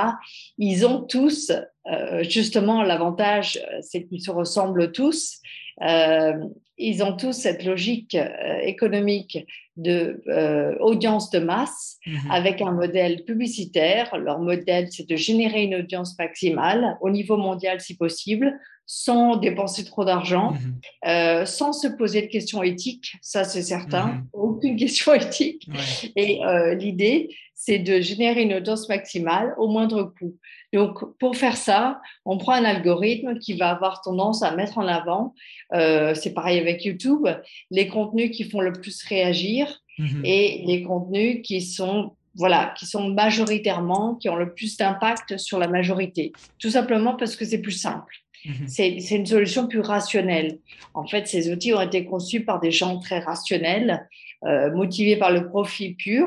Ils 0.59 0.85
ont 0.85 1.03
tous, 1.03 1.51
euh, 1.87 2.23
justement, 2.25 2.83
l'avantage, 2.83 3.59
c'est 3.81 4.05
qu'ils 4.05 4.21
se 4.21 4.31
ressemblent 4.31 4.93
tous. 4.93 5.41
Euh, 5.83 6.45
ils 6.79 7.03
ont 7.03 7.17
tous 7.17 7.33
cette 7.33 7.65
logique 7.65 8.15
euh, 8.15 8.59
économique 8.63 9.47
de 9.77 10.23
euh, 10.29 10.77
audience 10.81 11.31
de 11.31 11.39
masse 11.39 11.99
Mhm. 12.07 12.31
avec 12.31 12.63
un 12.63 12.73
modèle 12.73 13.25
publicitaire. 13.25 14.17
Leur 14.17 14.39
modèle, 14.39 14.89
c'est 14.91 15.09
de 15.09 15.17
générer 15.17 15.63
une 15.65 15.75
audience 15.75 16.19
maximale 16.19 16.97
au 17.03 17.11
niveau 17.11 17.37
mondial 17.37 17.81
si 17.81 17.97
possible, 17.97 18.59
sans 18.93 19.37
dépenser 19.37 19.85
trop 19.85 20.05
d'argent, 20.05 20.51
Mhm. 20.51 20.75
euh, 21.07 21.47
sans 21.47 21.73
se 21.73 21.87
poser 21.87 22.23
de 22.23 22.27
questions 22.27 22.61
éthiques, 22.61 23.13
ça 23.23 23.45
c'est 23.45 23.63
certain, 23.63 24.07
Mhm. 24.09 24.23
aucune 24.33 24.77
question 24.77 25.15
éthique. 25.15 25.69
Ouais. 25.69 26.11
Et 26.17 26.45
euh, 26.45 26.75
l'idée, 26.75 27.29
c'est 27.55 27.79
de 27.79 28.01
générer 28.01 28.43
une 28.43 28.55
audience 28.55 28.89
maximale 28.89 29.55
au 29.59 29.69
moindre 29.69 30.03
coût. 30.19 30.35
Donc, 30.73 31.17
pour 31.21 31.37
faire 31.37 31.57
ça, 31.57 32.01
on 32.25 32.37
prend 32.37 32.55
un 32.55 32.65
algorithme 32.65 33.39
qui 33.39 33.55
va 33.55 33.71
avoir 33.71 34.01
tendance 34.03 34.43
à 34.43 34.57
mettre 34.57 34.79
en 34.79 34.89
avant, 34.89 35.35
euh, 35.73 36.13
c'est 36.17 36.35
pareil 36.35 36.59
avec 36.59 36.85
YouTube, 36.85 37.29
les 37.71 37.87
contenus 37.87 38.37
qui 38.37 38.43
font 38.43 38.61
le 38.61 38.73
plus 38.73 39.05
réagir 39.05 39.83
Mhm. 40.01 40.23
et 40.25 40.65
les 40.67 40.83
contenus 40.83 41.43
qui 41.45 41.61
sont 41.63 42.17
voilà, 42.37 42.73
qui 42.79 42.87
sont 42.87 43.09
majoritairement, 43.09 44.15
qui 44.15 44.29
ont 44.29 44.37
le 44.37 44.55
plus 44.55 44.77
d'impact 44.77 45.37
sur 45.37 45.59
la 45.59 45.67
majorité. 45.67 46.31
Tout 46.61 46.71
simplement 46.71 47.15
parce 47.17 47.35
que 47.35 47.45
c'est 47.45 47.59
plus 47.61 47.73
simple. 47.73 48.15
Mhm. 48.45 48.69
C'est 48.69 48.97
une 49.11 49.27
solution 49.27 49.67
plus 49.69 49.81
rationnelle. 49.81 50.59
En 50.95 51.07
fait, 51.07 51.27
ces 51.27 51.51
outils 51.53 51.75
ont 51.75 51.81
été 51.81 52.05
conçus 52.05 52.45
par 52.45 52.61
des 52.61 52.71
gens 52.71 52.99
très 52.99 53.21
rationnels, 53.21 54.09
euh, 54.45 54.71
motivés 54.73 55.17
par 55.17 55.31
le 55.31 55.49
profit 55.49 55.95
pur 55.95 56.27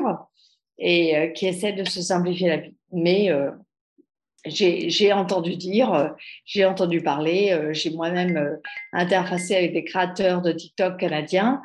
et 0.78 1.16
euh, 1.16 1.26
qui 1.28 1.46
essaient 1.46 1.72
de 1.72 1.84
se 1.84 2.02
simplifier 2.02 2.48
la 2.48 2.56
vie. 2.58 2.74
Mais 2.92 3.30
euh, 3.30 3.50
j'ai 4.46 5.12
entendu 5.12 5.56
dire, 5.56 6.14
j'ai 6.44 6.66
entendu 6.66 7.00
parler, 7.00 7.70
j'ai 7.72 7.90
moi-même 7.90 8.58
interfacé 8.92 9.56
avec 9.56 9.72
des 9.72 9.84
créateurs 9.84 10.42
de 10.42 10.52
TikTok 10.52 10.98
canadiens 10.98 11.62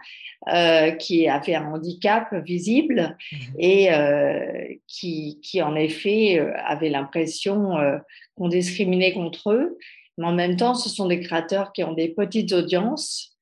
euh, 0.48 0.92
qui 0.92 1.28
avaient 1.28 1.56
un 1.56 1.66
handicap 1.74 2.34
visible 2.46 3.18
Mhm. 3.34 3.40
et 3.60 3.92
euh, 3.92 4.64
qui, 4.88 5.42
qui, 5.44 5.62
en 5.62 5.76
effet, 5.76 6.40
avaient 6.66 6.90
l'impression 6.90 7.78
euh, 7.78 7.98
qu'on 8.38 8.48
discriminait 8.48 9.12
contre 9.12 9.52
eux. 9.52 9.78
Mais 10.20 10.28
en 10.28 10.34
même 10.34 10.58
temps, 10.58 10.76
ce 10.76 10.90
sont 10.90 11.08
des 11.08 11.22
créateurs 11.22 11.72
qui 11.72 11.82
ont 11.84 11.94
des 11.94 12.10
petites 12.10 12.52
audiences, 12.52 13.38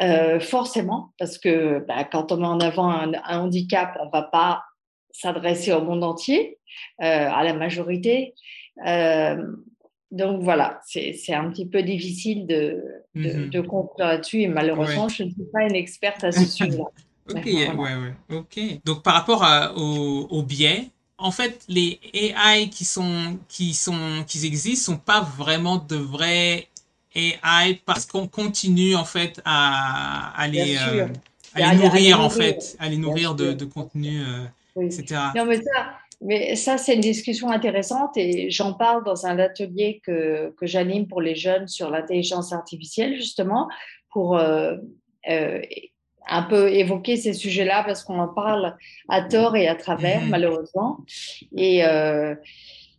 euh, 0.00 0.38
forcément, 0.38 1.12
parce 1.18 1.36
que 1.36 1.84
bah, 1.86 2.04
quand 2.04 2.30
on 2.30 2.36
met 2.36 2.46
en 2.46 2.60
avant 2.60 2.88
un, 2.88 3.12
un 3.24 3.40
handicap, 3.40 3.98
on 4.00 4.06
ne 4.06 4.10
va 4.12 4.22
pas 4.22 4.62
s'adresser 5.10 5.72
au 5.72 5.82
monde 5.82 6.04
entier, 6.04 6.58
euh, 7.02 7.28
à 7.30 7.42
la 7.42 7.54
majorité. 7.54 8.34
Euh, 8.86 9.44
donc 10.12 10.42
voilà, 10.42 10.80
c'est 10.86 11.34
un 11.34 11.50
petit 11.50 11.66
peu 11.66 11.82
difficile 11.82 12.46
de, 12.46 12.82
de, 13.16 13.32
Mhm. 13.32 13.50
de 13.50 13.60
conclure 13.60 14.06
là-dessus 14.06 14.42
et 14.42 14.48
malheureusement, 14.48 15.08
je 15.08 15.24
ne 15.24 15.30
suis 15.30 15.44
pas 15.52 15.62
une 15.64 15.74
experte 15.74 16.22
à 16.22 16.30
ce 16.32 16.44
sujet-là. 16.46 16.84
Ok, 17.32 17.46
Voilà. 17.46 17.74
ouais, 17.74 17.94
ouais, 17.94 18.36
ok. 18.38 18.58
Donc 18.84 19.02
par 19.04 19.14
rapport 19.14 19.44
à- 19.44 19.72
au, 19.76 20.26
au 20.30 20.42
biais, 20.42 20.86
en 21.20 21.30
fait, 21.32 21.64
les 21.68 22.00
AI 22.12 22.70
qui 22.70 22.84
sont, 22.84 23.38
qui 23.48 23.74
sont, 23.74 24.24
qui 24.26 24.44
existent 24.46 24.92
sont 24.94 24.98
pas 24.98 25.20
vraiment 25.22 25.76
de 25.78 25.96
vrais 25.96 26.68
AI 27.14 27.80
parce 27.86 28.06
qu'on 28.06 28.28
continue 28.28 28.94
en 28.96 29.04
fait 29.04 29.40
à, 29.44 30.32
à 30.40 30.48
les, 30.48 30.76
euh, 30.78 31.06
à 31.54 31.62
les 31.62 31.70
à 31.70 31.74
les 31.74 31.76
nourrir 31.76 32.20
en 32.20 32.30
nourrir. 32.30 32.30
fait, 32.30 32.76
à 32.78 32.88
les 32.88 32.96
nourrir 32.98 33.34
de, 33.34 33.52
de 33.52 33.64
contenu, 33.64 34.20
euh, 34.22 34.44
Oui. 34.76 34.86
etc. 34.86 35.20
Non, 35.34 35.44
mais 35.46 35.56
ça, 35.58 35.90
mais 36.20 36.56
ça 36.56 36.78
c'est 36.78 36.94
une 36.94 37.00
discussion 37.00 37.50
intéressante 37.50 38.16
et 38.16 38.50
j'en 38.50 38.74
parle 38.74 39.04
dans 39.04 39.26
un 39.26 39.38
atelier 39.38 40.00
que, 40.04 40.52
que 40.56 40.66
j'anime 40.66 41.08
pour 41.08 41.20
les 41.20 41.34
jeunes 41.36 41.68
sur 41.68 41.90
l'intelligence 41.90 42.52
artificielle, 42.52 43.16
justement, 43.16 43.68
pour 44.10 44.36
euh, 44.38 44.76
euh, 45.28 45.60
un 46.28 46.42
peu 46.42 46.72
évoquer 46.72 47.16
ces 47.16 47.32
sujets-là 47.32 47.82
parce 47.84 48.04
qu'on 48.04 48.18
en 48.18 48.28
parle 48.28 48.76
à 49.08 49.22
tort 49.22 49.56
et 49.56 49.66
à 49.68 49.74
travers, 49.74 50.22
Mhm. 50.22 50.28
malheureusement. 50.28 50.98
Et, 51.56 51.84
euh, 51.84 52.34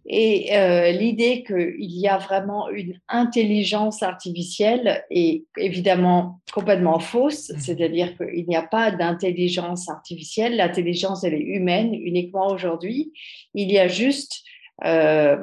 et 0.08 0.56
euh, 0.58 0.92
l'idée 0.92 1.44
qu'il 1.44 1.76
y 1.80 2.08
a 2.08 2.18
vraiment 2.18 2.70
une 2.70 3.00
intelligence 3.08 4.02
artificielle 4.02 5.04
est 5.12 5.44
évidemment 5.58 6.42
complètement 6.54 7.00
fausse, 7.00 7.50
Mhm. 7.52 7.60
c'est-à-dire 7.60 8.18
qu'il 8.18 8.46
n'y 8.48 8.56
a 8.56 8.64
pas 8.64 8.92
d'intelligence 8.92 9.90
artificielle, 9.90 10.56
l'intelligence 10.56 11.24
elle 11.24 11.36
est 11.36 11.40
humaine 11.40 11.94
uniquement 11.94 12.48
aujourd'hui. 12.48 13.14
Il 13.54 13.72
y 13.72 13.78
a 13.78 13.88
juste 13.88 14.42
euh, 14.84 15.38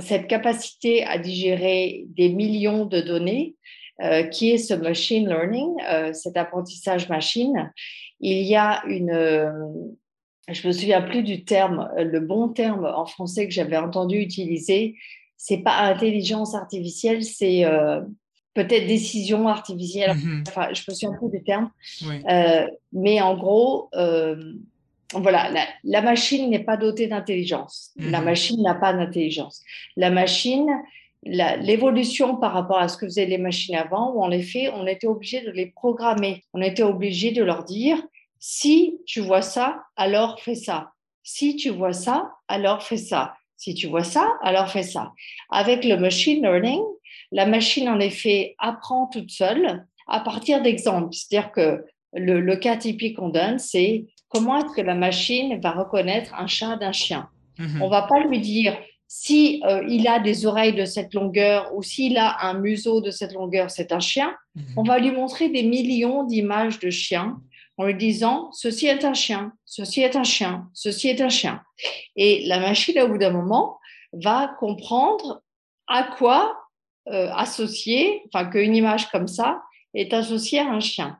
cette 0.00 0.26
capacité 0.26 1.04
à 1.04 1.16
digérer 1.18 2.04
des 2.08 2.28
millions 2.28 2.86
de 2.86 3.00
données 3.00 3.54
euh, 4.02 4.22
qui 4.24 4.50
est 4.50 4.58
ce 4.58 4.74
machine 4.74 5.28
learning, 5.28 5.74
euh, 5.90 6.12
cet 6.12 6.36
apprentissage 6.36 7.08
machine. 7.08 7.72
Il 8.20 8.42
y 8.42 8.56
a 8.56 8.82
une 8.86 9.10
euh, 9.10 9.50
je 10.48 10.66
me 10.66 10.72
souviens 10.72 11.02
plus 11.02 11.22
du 11.22 11.44
terme, 11.44 11.88
le 11.96 12.18
bon 12.18 12.48
terme 12.48 12.84
en 12.84 13.06
français 13.06 13.46
que 13.46 13.52
j'avais 13.54 13.76
entendu 13.76 14.18
utiliser. 14.18 14.96
C'est 15.36 15.58
pas 15.58 15.78
intelligence 15.82 16.54
artificielle, 16.56 17.22
c'est 17.22 17.64
peut-être 18.54 18.86
décision 18.88 19.46
artificielle. 19.46 20.16
Mhm. 20.16 20.44
Enfin, 20.48 20.68
je 20.72 20.82
me 20.88 20.94
souviens 20.94 21.16
plus 21.16 21.30
du 21.30 21.44
terme. 21.44 21.70
Mais 22.92 23.20
en 23.20 23.36
gros, 23.36 23.90
voilà, 25.14 25.50
la, 25.50 25.64
la 25.84 26.02
machine 26.02 26.50
n'est 26.50 26.64
pas 26.64 26.76
dotée 26.76 27.06
d'intelligence. 27.06 27.92
La 27.96 28.18
Mhm. 28.18 28.24
machine 28.24 28.62
n'a 28.62 28.74
pas 28.74 28.92
d'intelligence. 28.92 29.62
La 29.96 30.10
machine, 30.10 30.68
l'évolution 31.22 32.36
par 32.36 32.52
rapport 32.52 32.78
à 32.78 32.88
ce 32.88 32.96
que 32.96 33.06
faisaient 33.06 33.26
les 33.26 33.38
machines 33.38 33.76
avant, 33.76 34.12
où 34.12 34.22
en 34.22 34.30
effet, 34.30 34.70
on 34.74 34.86
était 34.86 35.06
obligé 35.06 35.42
de 35.42 35.50
les 35.50 35.66
programmer. 35.66 36.44
On 36.54 36.62
était 36.62 36.82
obligé 36.82 37.30
de 37.32 37.42
leur 37.42 37.64
dire 37.64 38.02
si 38.38 38.98
tu 39.06 39.20
vois 39.20 39.42
ça, 39.42 39.82
alors 39.96 40.40
fais 40.40 40.54
ça. 40.54 40.92
Si 41.22 41.56
tu 41.56 41.68
vois 41.68 41.92
ça, 41.92 42.32
alors 42.48 42.82
fais 42.82 42.96
ça. 42.96 43.34
Si 43.56 43.74
tu 43.74 43.86
vois 43.86 44.04
ça, 44.04 44.26
alors 44.42 44.70
fais 44.70 44.82
ça. 44.82 45.12
Avec 45.50 45.84
le 45.84 45.96
machine 45.98 46.42
learning, 46.42 46.80
la 47.30 47.44
machine, 47.44 47.88
en 47.88 48.00
effet, 48.00 48.54
apprend 48.58 49.06
toute 49.06 49.30
seule 49.30 49.86
à 50.08 50.20
partir 50.20 50.62
d'exemples. 50.62 51.12
C'est-à-dire 51.12 51.52
que 51.52 51.84
le, 52.14 52.40
le 52.40 52.56
cas 52.56 52.76
typique 52.76 53.18
qu'on 53.18 53.28
donne, 53.28 53.58
c'est 53.58 54.06
comment 54.28 54.56
est-ce 54.56 54.74
que 54.74 54.80
la 54.80 54.94
machine 54.94 55.60
va 55.60 55.72
reconnaître 55.72 56.34
un 56.34 56.46
chat 56.46 56.76
d'un 56.76 56.92
chien. 56.92 57.28
Mhm. 57.58 57.82
On 57.82 57.88
va 57.88 58.02
pas 58.02 58.20
lui 58.20 58.40
dire 58.40 58.76
si 59.12 59.60
euh, 59.66 59.82
il 59.88 60.06
a 60.06 60.20
des 60.20 60.46
oreilles 60.46 60.72
de 60.72 60.84
cette 60.84 61.14
longueur 61.14 61.74
ou 61.74 61.82
s'il 61.82 62.16
a 62.16 62.46
un 62.46 62.54
museau 62.54 63.00
de 63.00 63.10
cette 63.10 63.32
longueur, 63.32 63.68
c'est 63.68 63.90
un 63.90 63.98
chien. 63.98 64.36
Mhm. 64.54 64.64
On 64.76 64.84
va 64.84 65.00
lui 65.00 65.10
montrer 65.10 65.48
des 65.48 65.64
millions 65.64 66.22
d'images 66.22 66.78
de 66.78 66.90
chiens 66.90 67.40
en 67.76 67.86
lui 67.86 67.96
disant 67.96 68.52
ceci 68.52 68.86
est 68.86 69.04
un 69.04 69.12
chien, 69.12 69.52
ceci 69.64 70.02
est 70.02 70.14
un 70.14 70.22
chien, 70.22 70.68
ceci 70.74 71.08
est 71.08 71.20
un 71.20 71.28
chien. 71.28 71.60
Et 72.14 72.46
la 72.46 72.60
machine, 72.60 73.00
au 73.00 73.08
bout 73.08 73.18
d'un 73.18 73.32
moment, 73.32 73.80
va 74.12 74.54
comprendre 74.60 75.42
à 75.88 76.04
quoi 76.04 76.56
euh, 77.08 77.32
associer, 77.32 78.22
enfin 78.32 78.48
qu'une 78.48 78.76
image 78.76 79.10
comme 79.10 79.26
ça 79.26 79.60
est 79.92 80.14
associée 80.14 80.60
à 80.60 80.68
un 80.68 80.78
chien. 80.78 81.18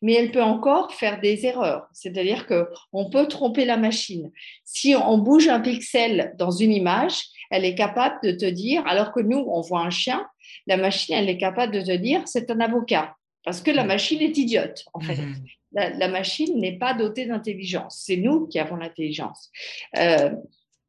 Mais 0.00 0.14
elle 0.14 0.30
peut 0.30 0.42
encore 0.42 0.94
faire 0.94 1.20
des 1.20 1.44
erreurs, 1.44 1.88
c'est-à-dire 1.92 2.46
que 2.46 2.68
on 2.92 3.10
peut 3.10 3.26
tromper 3.26 3.64
la 3.64 3.76
machine. 3.76 4.30
Si 4.64 4.94
on 4.94 5.18
bouge 5.18 5.48
un 5.48 5.60
pixel 5.60 6.34
dans 6.38 6.50
une 6.50 6.72
image, 6.72 7.20
elle 7.50 7.64
est 7.64 7.74
capable 7.74 8.16
de 8.22 8.32
te 8.32 8.44
dire, 8.44 8.86
alors 8.86 9.12
que 9.12 9.20
nous 9.20 9.38
on 9.38 9.60
voit 9.60 9.80
un 9.80 9.90
chien, 9.90 10.26
la 10.66 10.76
machine 10.76 11.14
elle 11.16 11.28
est 11.28 11.38
capable 11.38 11.72
de 11.72 11.80
te 11.80 11.96
dire 11.96 12.22
c'est 12.26 12.50
un 12.50 12.60
avocat 12.60 13.16
parce 13.44 13.62
que 13.62 13.70
la 13.70 13.84
machine 13.84 14.20
est 14.20 14.36
idiote 14.36 14.84
en 14.92 15.00
fait. 15.00 15.16
Mhm. 15.16 15.34
La, 15.72 16.08
machine 16.08 16.58
n'est 16.60 16.78
pas 16.78 16.94
dotée 16.94 17.26
d'intelligence. 17.26 18.02
C'est 18.04 18.16
nous 18.16 18.46
qui 18.46 18.58
avons 18.58 18.76
l'intelligence. 18.76 19.50
Euh, 19.98 20.30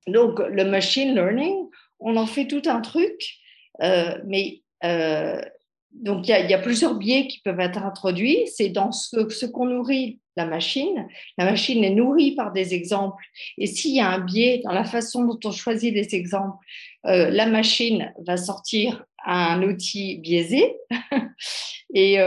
donc, 0.08 0.40
le 0.40 0.64
machine 0.66 1.14
learning, 1.14 1.68
on 2.00 2.16
en 2.16 2.26
fait 2.26 2.48
tout 2.48 2.62
un 2.66 2.82
truc, 2.82 3.36
euh, 3.82 4.18
mais 4.26 4.62
euh, 4.84 5.42
donc 5.92 6.28
il 6.28 6.50
y, 6.50 6.54
a 6.54 6.60
plusieurs 6.60 6.96
biais 6.96 7.28
qui 7.28 7.40
peuvent 7.42 7.60
être 7.60 7.84
introduits. 7.84 8.48
C'est 8.48 8.70
dans 8.70 8.92
ce, 8.92 9.46
qu'on 9.46 9.66
nourrit 9.66 10.20
la 10.38 10.46
machine. 10.46 11.08
La 11.38 11.46
machine 11.46 11.84
est 11.84 11.90
nourrie 11.90 12.36
par 12.36 12.52
des 12.54 12.74
exemples. 12.74 13.24
Et 13.58 13.66
s'il 13.66 13.96
y 13.96 14.00
a 14.00 14.10
un 14.10 14.20
biais 14.20 14.62
dans 14.64 14.72
la 14.72 14.86
façon 14.86 15.26
dont 15.26 15.40
on 15.44 15.52
choisit 15.52 15.94
les 15.94 16.16
exemples, 16.16 16.58
la 17.04 17.46
machine 17.48 18.14
va 18.26 18.38
sortir 18.38 19.04
un 19.26 19.64
outil 19.64 20.20
biaisé. 20.20 20.76
et, 21.94 22.18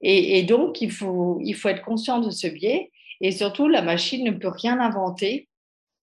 et, 0.00 0.42
donc, 0.44 0.80
il 0.80 0.92
faut, 0.92 1.38
il 1.42 1.54
faut 1.54 1.68
être 1.68 1.84
conscient 1.84 2.20
de 2.20 2.30
ce 2.30 2.46
biais. 2.46 2.90
Et 3.20 3.32
surtout, 3.32 3.68
la 3.68 3.82
machine 3.82 4.24
ne 4.24 4.30
peut 4.30 4.48
rien 4.48 4.80
inventer. 4.80 5.48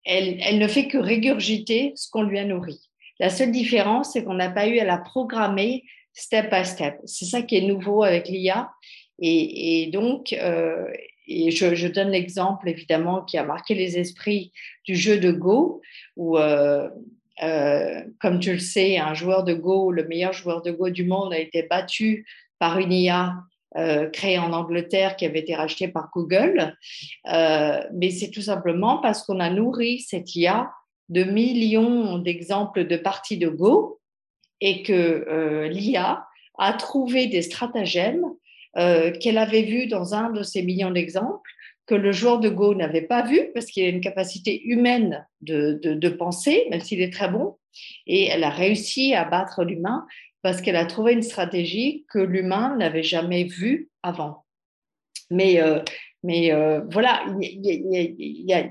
Elle, 0.05 0.37
elle 0.41 0.57
ne 0.57 0.67
fait 0.67 0.87
que 0.87 0.97
régurgiter 0.97 1.91
ce 1.95 2.09
qu'on 2.09 2.23
lui 2.23 2.39
a 2.39 2.45
nourri. 2.45 2.79
La 3.19 3.29
seule 3.29 3.51
différence, 3.51 4.13
c'est 4.13 4.23
qu'on 4.23 4.33
n'a 4.33 4.49
pas 4.49 4.67
eu 4.67 4.79
à 4.79 4.85
la 4.85 4.97
programmer 4.97 5.83
step 6.15 6.49
by 6.49 6.65
step. 6.65 6.99
C'est 7.05 7.25
ça 7.25 7.41
qui 7.43 7.57
est 7.57 7.61
nouveau 7.61 8.03
avec 8.03 8.27
l'IA. 8.27 8.71
Et, 9.19 9.89
donc, 9.93 10.33
euh, 10.33 10.87
je, 11.27 11.87
donne 11.87 12.09
l'exemple 12.09 12.69
évidemment 12.69 13.21
qui 13.21 13.37
a 13.37 13.43
marqué 13.43 13.75
les 13.75 13.97
esprits 13.97 14.51
du 14.85 14.95
jeu 14.95 15.19
de 15.19 15.31
Go, 15.31 15.81
où, 16.15 16.37
euh, 16.37 16.89
euh, 17.43 18.01
comme 18.19 18.39
tu 18.39 18.53
le 18.53 18.59
sais, 18.59 18.97
un 18.97 19.13
joueur 19.13 19.43
de 19.43 19.53
Go, 19.53 19.91
le 19.91 20.07
meilleur 20.07 20.33
joueur 20.33 20.61
de 20.61 20.71
Go 20.71 20.89
du 20.89 21.05
monde, 21.05 21.33
a 21.33 21.39
été 21.39 21.63
battu 21.63 22.25
par 22.59 22.79
une 22.79 22.93
IA 22.93 23.35
euh, 23.77 24.09
créée 24.09 24.39
en 24.39 24.53
Angleterre 24.53 25.17
qui 25.17 25.25
avait 25.25 25.39
été 25.39 25.55
rachetée 25.55 25.89
par 25.89 26.09
Google. 26.13 26.75
Mais 27.25 28.09
c'est 28.11 28.31
tout 28.31 28.41
simplement 28.41 28.97
parce 28.99 29.23
qu'on 29.23 29.39
a 29.39 29.49
nourri 29.49 29.99
cette 29.99 30.35
IA 30.35 30.71
de 31.09 31.23
millions 31.23 32.17
d'exemples 32.17 32.85
de 32.87 32.97
parties 32.97 33.37
de 33.37 33.47
Go 33.47 33.99
et 34.61 34.83
que 34.83 34.93
euh, 34.93 35.67
l'IA 35.67 36.25
a 36.57 36.73
trouvé 36.73 37.27
des 37.27 37.41
stratagèmes 37.41 38.25
qu'elle 39.21 39.37
avait 39.37 39.61
vus 39.61 39.87
dans 39.87 40.15
un 40.15 40.31
de 40.31 40.43
ces 40.43 40.61
millions 40.61 40.91
d'exemples 40.91 41.49
que 41.85 41.95
le 41.95 42.11
joueur 42.11 42.39
de 42.39 42.49
Go 42.49 42.73
n'avait 42.73 43.01
pas 43.01 43.21
vu 43.21 43.51
parce 43.53 43.67
qu'il 43.67 43.85
a 43.85 43.89
une 43.89 44.01
capacité 44.01 44.63
humaine 44.65 45.25
de, 45.41 46.09
penser, 46.09 46.67
même 46.69 46.81
s'il 46.81 47.01
est 47.01 47.13
très 47.13 47.29
bon. 47.29 47.57
Et 48.07 48.25
elle 48.25 48.43
a 48.43 48.49
réussi 48.49 49.13
à 49.13 49.25
battre 49.25 49.63
l'humain 49.63 50.05
parce 50.41 50.61
qu'elle 50.61 50.75
a 50.75 50.85
trouvé 50.85 51.13
une 51.13 51.21
stratégie 51.21 52.05
que 52.09 52.19
l'humain 52.19 52.75
n'avait 52.77 53.03
jamais 53.03 53.43
vue 53.43 53.89
avant. 54.03 54.45
Mais, 55.29 55.59
euh, 55.59 55.79
euh, 56.27 56.81
voilà, 56.91 57.23
il 57.41 58.45
n'y 58.45 58.53
a, 58.53 58.63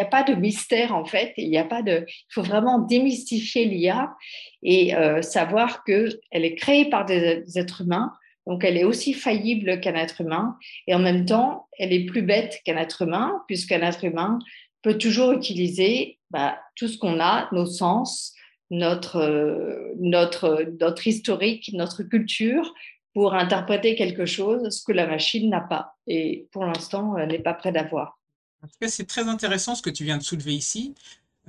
a, 0.00 0.02
a, 0.02 0.06
pas 0.06 0.22
de 0.22 0.34
mystère 0.34 0.94
en 0.94 1.04
fait. 1.04 1.32
Il 1.36 1.48
y 1.48 1.58
a 1.58 1.64
pas 1.64 1.82
de. 1.82 2.04
Il 2.08 2.32
faut 2.32 2.42
vraiment 2.42 2.78
démystifier 2.78 3.64
l'IA 3.64 4.14
et 4.62 4.94
euh, 4.94 5.22
savoir 5.22 5.84
que 5.84 6.08
elle 6.30 6.44
est 6.44 6.54
créée 6.54 6.86
par 6.86 7.04
des, 7.04 7.44
êtres 7.56 7.82
humains. 7.82 8.12
Donc, 8.46 8.62
elle 8.62 8.76
est 8.76 8.84
aussi 8.84 9.14
faillible 9.14 9.80
qu'un 9.80 9.94
être 9.94 10.20
humain. 10.20 10.56
Et 10.86 10.94
en 10.94 10.98
même 10.98 11.24
temps, 11.24 11.66
elle 11.78 11.92
est 11.92 12.04
plus 12.04 12.22
bête 12.22 12.60
qu'un 12.64 12.76
être 12.76 13.02
humain, 13.02 13.42
puisqu'un 13.46 13.80
être 13.80 14.04
humain 14.04 14.38
peut 14.82 14.98
toujours 14.98 15.32
utiliser 15.32 16.18
bah, 16.30 16.58
tout 16.76 16.88
ce 16.88 16.98
qu'on 16.98 17.20
a, 17.20 17.48
nos 17.52 17.64
sens, 17.64 18.34
notre, 18.70 19.94
notre, 19.98 20.66
notre 20.78 21.06
historique, 21.06 21.70
notre 21.72 22.02
culture 22.02 22.74
pour 23.14 23.34
interpréter 23.34 23.94
quelque 23.94 24.26
chose, 24.26 24.68
ce 24.68 24.84
que 24.84 24.92
la 24.92 25.06
machine 25.06 25.48
n'a 25.48 25.60
pas. 25.60 25.94
Et 26.06 26.48
pour 26.52 26.64
l'instant, 26.66 27.16
n'est 27.26 27.38
pas 27.38 27.54
prête 27.54 27.74
d'avoir. 27.74 28.18
En 28.64 28.66
tout 28.66 28.78
cas, 28.80 28.88
c'est 28.88 29.06
très 29.06 29.28
intéressant 29.28 29.74
ce 29.74 29.82
que 29.82 29.90
tu 29.90 30.04
viens 30.04 30.16
de 30.16 30.22
soulever 30.22 30.54
ici. 30.54 30.94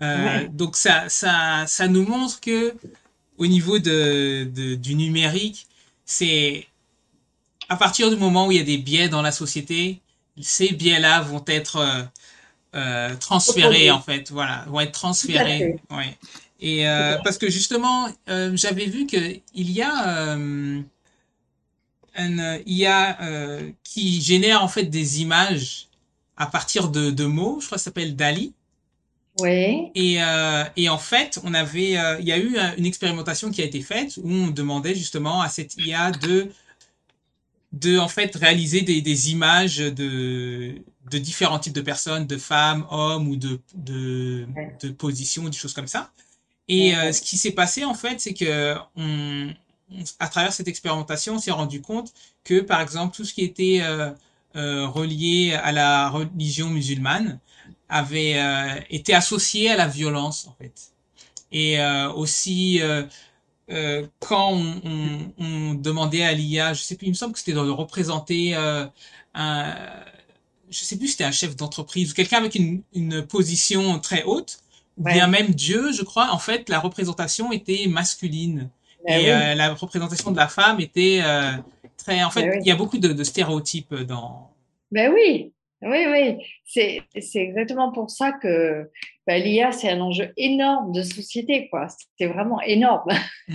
Euh, 0.01 0.47
donc, 0.51 0.75
ça, 0.75 1.07
ça, 1.07 1.63
ça 1.65 1.87
nous 1.87 2.05
montre 2.05 2.41
que 2.41 2.75
au 3.37 3.47
niveau 3.47 3.79
de, 3.79 4.49
de, 4.53 4.75
du 4.75 4.95
numérique, 4.95 5.65
c'est 6.03 6.67
à 7.69 7.77
partir 7.77 8.09
du 8.09 8.17
moment 8.17 8.47
où 8.47 8.51
il 8.51 8.57
y 8.57 8.61
a 8.61 8.65
des 8.65 8.77
biais 8.77 9.07
dans 9.07 9.21
la 9.21 9.31
société, 9.31 10.01
ces 10.41 10.73
biais-là 10.73 11.21
vont 11.21 11.43
être 11.47 11.77
euh, 11.77 12.03
euh 12.75 13.15
transférés, 13.15 13.91
en 13.91 14.01
fait. 14.01 14.29
Voilà, 14.29 14.65
vont 14.67 14.81
être 14.81 14.91
transférés. 14.91 15.77
Ouais. 15.89 16.17
Et 16.59 16.85
euh, 16.85 17.17
parce 17.23 17.37
que 17.37 17.49
justement, 17.49 18.09
j'avais 18.27 18.87
vu 18.87 19.07
que 19.07 19.37
il 19.53 19.71
y 19.71 19.81
a 19.81 20.33
un 22.17 22.59
IA 22.65 23.17
qui 23.85 24.21
génère 24.21 24.61
en 24.61 24.67
fait 24.67 24.83
des 24.83 25.21
images 25.21 25.87
à 26.37 26.47
partir 26.47 26.89
de, 26.89 27.11
de 27.11 27.25
mots. 27.25 27.59
Je 27.61 27.65
crois 27.65 27.77
que 27.77 27.81
ça 27.81 27.85
s'appelle 27.85 28.15
Dali. 28.15 28.53
Oui. 29.39 29.91
Et, 29.95 30.23
euh, 30.23 30.63
et 30.77 30.87
en 30.87 30.97
fait, 30.97 31.39
on 31.43 31.53
avait, 31.53 31.97
il 32.19 32.25
y 32.25 32.31
a 32.31 32.37
eu 32.37 32.57
une 32.77 32.85
expérimentation 32.85 33.51
qui 33.51 33.61
a 33.61 33.65
été 33.65 33.81
faite 33.81 34.17
où 34.23 34.31
on 34.31 34.47
demandait 34.47 34.95
justement 34.95 35.41
à 35.41 35.49
cette 35.49 35.75
IA 35.77 36.11
de 36.11 36.49
de 37.73 37.97
en 37.97 38.07
fait 38.07 38.33
réaliser 38.37 38.81
des, 38.81 39.01
des 39.01 39.31
images 39.31 39.77
de 39.77 40.75
de 41.11 41.17
différents 41.17 41.59
types 41.59 41.73
de 41.73 41.81
personnes, 41.81 42.25
de 42.25 42.37
femmes, 42.37 42.85
hommes 42.89 43.27
ou 43.27 43.35
de 43.35 43.59
de, 43.75 44.47
de 44.81 44.89
positions, 44.89 45.43
des 45.49 45.57
choses 45.57 45.73
comme 45.73 45.87
ça. 45.87 46.11
Et 46.67 46.95
euh, 46.95 47.11
ce 47.11 47.21
qui 47.21 47.37
s'est 47.37 47.51
passé 47.51 47.83
en 47.83 47.93
fait, 47.93 48.21
c'est 48.21 48.33
que 48.33 48.75
on, 48.95 49.49
à 50.19 50.27
travers 50.29 50.53
cette 50.53 50.67
expérimentation, 50.69 51.35
on 51.35 51.39
s'est 51.39 51.51
rendu 51.51 51.81
compte 51.81 52.13
que 52.43 52.61
par 52.61 52.79
exemple 52.81 53.15
tout 53.15 53.25
ce 53.25 53.33
qui 53.33 53.43
était 53.43 53.81
euh, 54.55 54.85
euh, 54.85 54.87
relié 54.87 55.53
à 55.53 55.71
la 55.71 56.09
religion 56.09 56.69
musulmane 56.69 57.39
avait 57.89 58.33
euh, 58.37 58.79
été 58.89 59.13
associé 59.13 59.69
à 59.69 59.77
la 59.77 59.87
violence 59.87 60.47
en 60.47 60.53
fait. 60.53 60.93
Et 61.51 61.79
euh, 61.79 62.11
aussi 62.11 62.81
quand 64.19 64.51
on, 64.53 64.81
on, 64.83 65.33
on, 65.39 65.73
demandait 65.73 66.23
à 66.23 66.33
l'IA, 66.33 66.73
je 66.73 66.81
sais 66.81 66.95
plus, 66.95 67.07
il 67.07 67.11
me 67.11 67.15
semble 67.15 67.33
que 67.33 67.39
c'était 67.39 67.53
de 67.53 67.59
représenter 67.59 68.53
un, 68.53 68.91
je 70.69 70.79
sais 70.79 70.97
plus, 70.97 71.09
c'était 71.09 71.23
un 71.23 71.31
chef 71.31 71.55
d'entreprise 71.55 72.11
ou 72.11 72.13
quelqu'un 72.13 72.37
avec 72.37 72.55
une, 72.55 72.83
une 72.93 73.25
position 73.25 73.99
très 73.99 74.23
haute 74.23 74.59
bien 74.97 75.27
même 75.27 75.47
Dieu, 75.47 75.91
je 75.91 76.03
crois, 76.03 76.31
en 76.31 76.39
fait, 76.39 76.69
la 76.69 76.79
représentation 76.79 77.51
était 77.51 77.85
masculine. 77.87 78.69
Ben 79.05 79.21
et 79.21 79.31
euh, 79.31 79.55
la 79.55 79.73
représentation 79.73 80.31
de 80.31 80.37
la 80.37 80.47
femme 80.47 80.79
était 80.79 81.19
euh, 81.23 81.51
très. 81.97 82.23
En 82.23 82.29
fait, 82.29 82.47
ben 82.47 82.59
il 82.61 82.67
y 82.67 82.71
a 82.71 82.75
beaucoup 82.75 82.97
de, 82.97 83.09
de, 83.09 83.23
stéréotypes 83.23 83.93
dans. 83.93 84.51
Ben 84.91 85.11
oui, 85.13 85.53
oui, 85.81 86.05
oui. 86.09 86.37
C'est 86.65 87.39
exactement 87.39 87.91
pour 87.91 88.09
ça 88.09 88.31
que 88.31 88.89
ben, 89.27 89.41
l'IA, 89.41 89.71
c'est 89.71 89.89
un 89.89 90.01
enjeu 90.01 90.31
énorme 90.37 90.91
de 90.91 91.01
société, 91.03 91.67
quoi. 91.69 91.87
C'est 92.17 92.27
vraiment 92.27 92.61
énorme. 92.61 93.11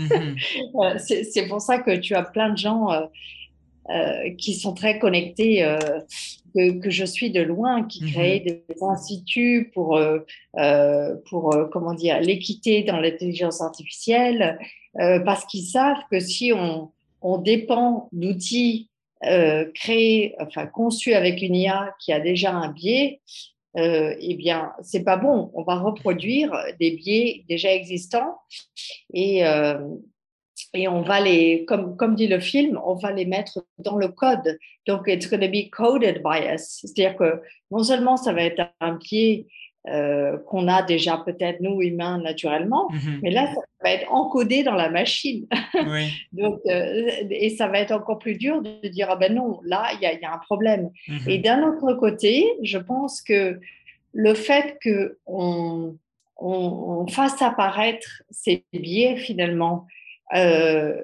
Euh, 0.76 0.98
c'est 0.98 1.48
pour 1.48 1.61
ça 1.61 1.79
que 1.79 1.96
tu 1.96 2.14
as 2.14 2.22
plein 2.22 2.50
de 2.50 2.57
gens 2.57 2.90
euh, 2.92 3.00
euh, 3.90 4.31
qui 4.38 4.55
sont 4.55 4.72
très 4.72 5.00
connectés, 5.00 5.64
euh, 5.64 5.76
que, 6.55 6.79
que, 6.79 6.90
je 6.90 7.05
suis 7.05 7.33
de 7.33 7.40
loin, 7.40 7.83
qui 7.83 8.05
mhm. 8.05 8.11
créent 8.12 8.40
des 8.40 8.62
instituts 8.83 9.72
pour, 9.74 9.96
euh, 9.96 11.16
pour 11.29 11.57
comment 11.72 11.94
dire, 11.94 12.20
l'équité 12.20 12.85
dans 12.85 13.00
l'intelligence 13.00 13.61
artificielle, 13.61 14.59
parce 14.94 15.44
qu'ils 15.46 15.64
savent 15.64 16.03
que 16.09 16.20
si 16.20 16.53
on, 16.55 16.92
on 17.20 17.38
dépend 17.38 18.09
d'outils 18.12 18.88
créés, 19.74 20.35
enfin 20.40 20.66
conçus 20.66 21.12
avec 21.12 21.42
une 21.42 21.54
IA 21.54 21.94
qui 22.00 22.11
a 22.11 22.20
déjà 22.20 22.52
un 22.52 22.72
biais, 22.72 23.20
euh, 23.76 24.16
eh 24.18 24.35
bien, 24.35 24.72
c'est 24.83 25.04
pas 25.04 25.16
bon. 25.16 25.50
On 25.54 25.62
va 25.62 25.76
reproduire 25.78 26.52
des 26.78 26.92
biais 26.92 27.44
déjà 27.48 27.72
existants 27.72 28.38
et, 29.14 29.46
euh, 29.46 29.78
et 30.74 30.88
on 30.88 31.02
va 31.02 31.20
les, 31.20 31.64
comme, 31.66 31.96
comme 31.96 32.14
dit 32.16 32.26
le 32.26 32.40
film, 32.40 32.80
on 32.85 32.94
va 32.94 33.12
les 33.12 33.26
mettre 33.26 33.64
dans 33.78 33.96
le 33.96 34.09
code. 34.09 34.59
Donc, 34.87 35.02
it's 35.06 35.28
going 35.28 35.40
to 35.40 35.48
be 35.48 35.70
coded 35.70 36.22
by 36.22 36.52
us. 36.52 36.80
C'est-à-dire 36.80 37.16
que 37.16 37.42
non 37.70 37.83
seulement 37.83 38.16
ça 38.16 38.33
va 38.33 38.42
être 38.42 38.62
un 38.80 38.96
pied 38.96 39.46
euh, 39.88 40.37
qu'on 40.47 40.69
a 40.69 40.83
déjà 40.83 41.23
peut-être 41.25 41.61
nous 41.61 41.81
humains 41.81 42.19
naturellement, 42.19 42.88
mm-hmm. 42.90 43.21
mais 43.23 43.31
là, 43.31 43.47
ça 43.47 43.61
va 43.83 43.90
être 43.90 44.12
encodé 44.12 44.62
dans 44.62 44.75
la 44.75 44.90
machine. 44.90 45.47
Oui. 45.87 46.12
Donc, 46.33 46.61
euh, 46.66 47.11
et 47.31 47.51
ça 47.51 47.66
va 47.66 47.79
être 47.79 47.93
encore 47.93 48.19
plus 48.19 48.35
dur 48.35 48.61
de 48.61 48.88
dire, 48.88 49.09
ah 49.11 49.16
ben 49.16 49.35
non, 49.35 49.61
là, 49.64 49.88
il 49.95 50.01
y 50.03 50.07
a, 50.07 50.12
y 50.12 50.25
a, 50.25 50.35
un 50.35 50.38
problème. 50.38 50.90
Mm-hmm. 51.09 51.31
Et 51.31 51.38
d'un 51.38 51.62
autre 51.62 51.95
côté, 51.95 52.47
je 52.62 52.79
pense 52.79 53.23
que 53.23 53.59
le 54.12 54.35
fait 54.35 54.79
qu'on 54.83 55.97
on, 56.37 57.05
on 57.05 57.07
fasse 57.07 57.40
apparaître 57.40 58.23
ces 58.31 58.64
biais 58.73 59.16
finalement, 59.16 59.87
euh, 60.35 61.03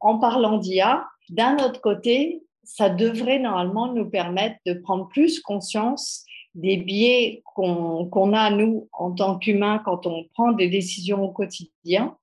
en 0.00 0.18
parlant 0.18 0.58
d'IA, 0.58 1.06
d'un 1.30 1.56
autre 1.58 1.80
côté, 1.80 2.42
ça 2.64 2.88
devrait 2.88 3.38
normalement 3.38 3.92
nous 3.92 4.08
permettre 4.08 4.56
de 4.66 4.74
prendre 4.74 5.08
plus 5.08 5.40
conscience 5.40 6.24
des 6.54 6.76
biais 6.76 7.42
qu'on 7.54 8.32
a, 8.32 8.50
nous, 8.50 8.88
en 8.92 9.12
tant 9.12 9.38
qu'humains, 9.38 9.80
quand 9.84 10.06
on 10.06 10.24
prend 10.34 10.52
des 10.52 10.68
décisions 10.68 11.22
au 11.22 11.30
quotidien, 11.30 12.16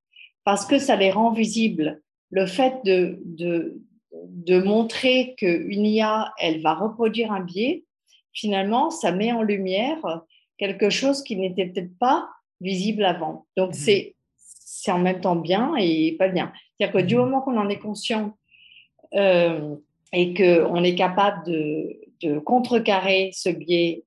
parce 0.43 0.65
que 0.65 0.79
ça 0.79 0.95
les 0.95 1.11
rend 1.11 1.31
visibles. 1.31 2.01
Le 2.29 2.45
fait 2.45 2.83
de, 2.83 3.21
de 3.23 3.81
de 4.25 4.61
montrer 4.61 5.35
qu'une 5.37 5.85
IA, 5.85 6.33
elle 6.39 6.61
va 6.61 6.73
reproduire 6.73 7.31
un 7.31 7.41
biais, 7.41 7.83
finalement, 8.33 8.89
ça 8.89 9.11
met 9.11 9.31
en 9.31 9.41
lumière 9.41 10.21
quelque 10.57 10.89
chose 10.89 11.23
qui 11.23 11.35
n'était 11.35 11.65
peut-être 11.65 11.97
pas 11.99 12.29
visible 12.61 13.05
avant. 13.05 13.45
Donc, 13.55 13.71
mmh. 13.71 13.73
c'est 13.73 14.13
c'est 14.39 14.91
en 14.91 14.99
même 14.99 15.21
temps 15.21 15.35
bien 15.35 15.75
et 15.77 16.15
pas 16.17 16.29
bien. 16.29 16.51
C'est-à-dire 16.77 17.01
que 17.01 17.05
du 17.05 17.15
mmh. 17.15 17.19
moment 17.19 17.41
qu'on 17.41 17.57
en 17.57 17.69
est 17.69 17.79
conscient 17.79 18.37
euh, 19.15 19.75
et 20.13 20.33
qu'on 20.33 20.83
est 20.83 20.95
capable 20.95 21.45
de, 21.45 21.99
de, 22.21 22.39
contrecarrer 22.39 23.31
ce 23.33 23.49
biais, 23.49 24.03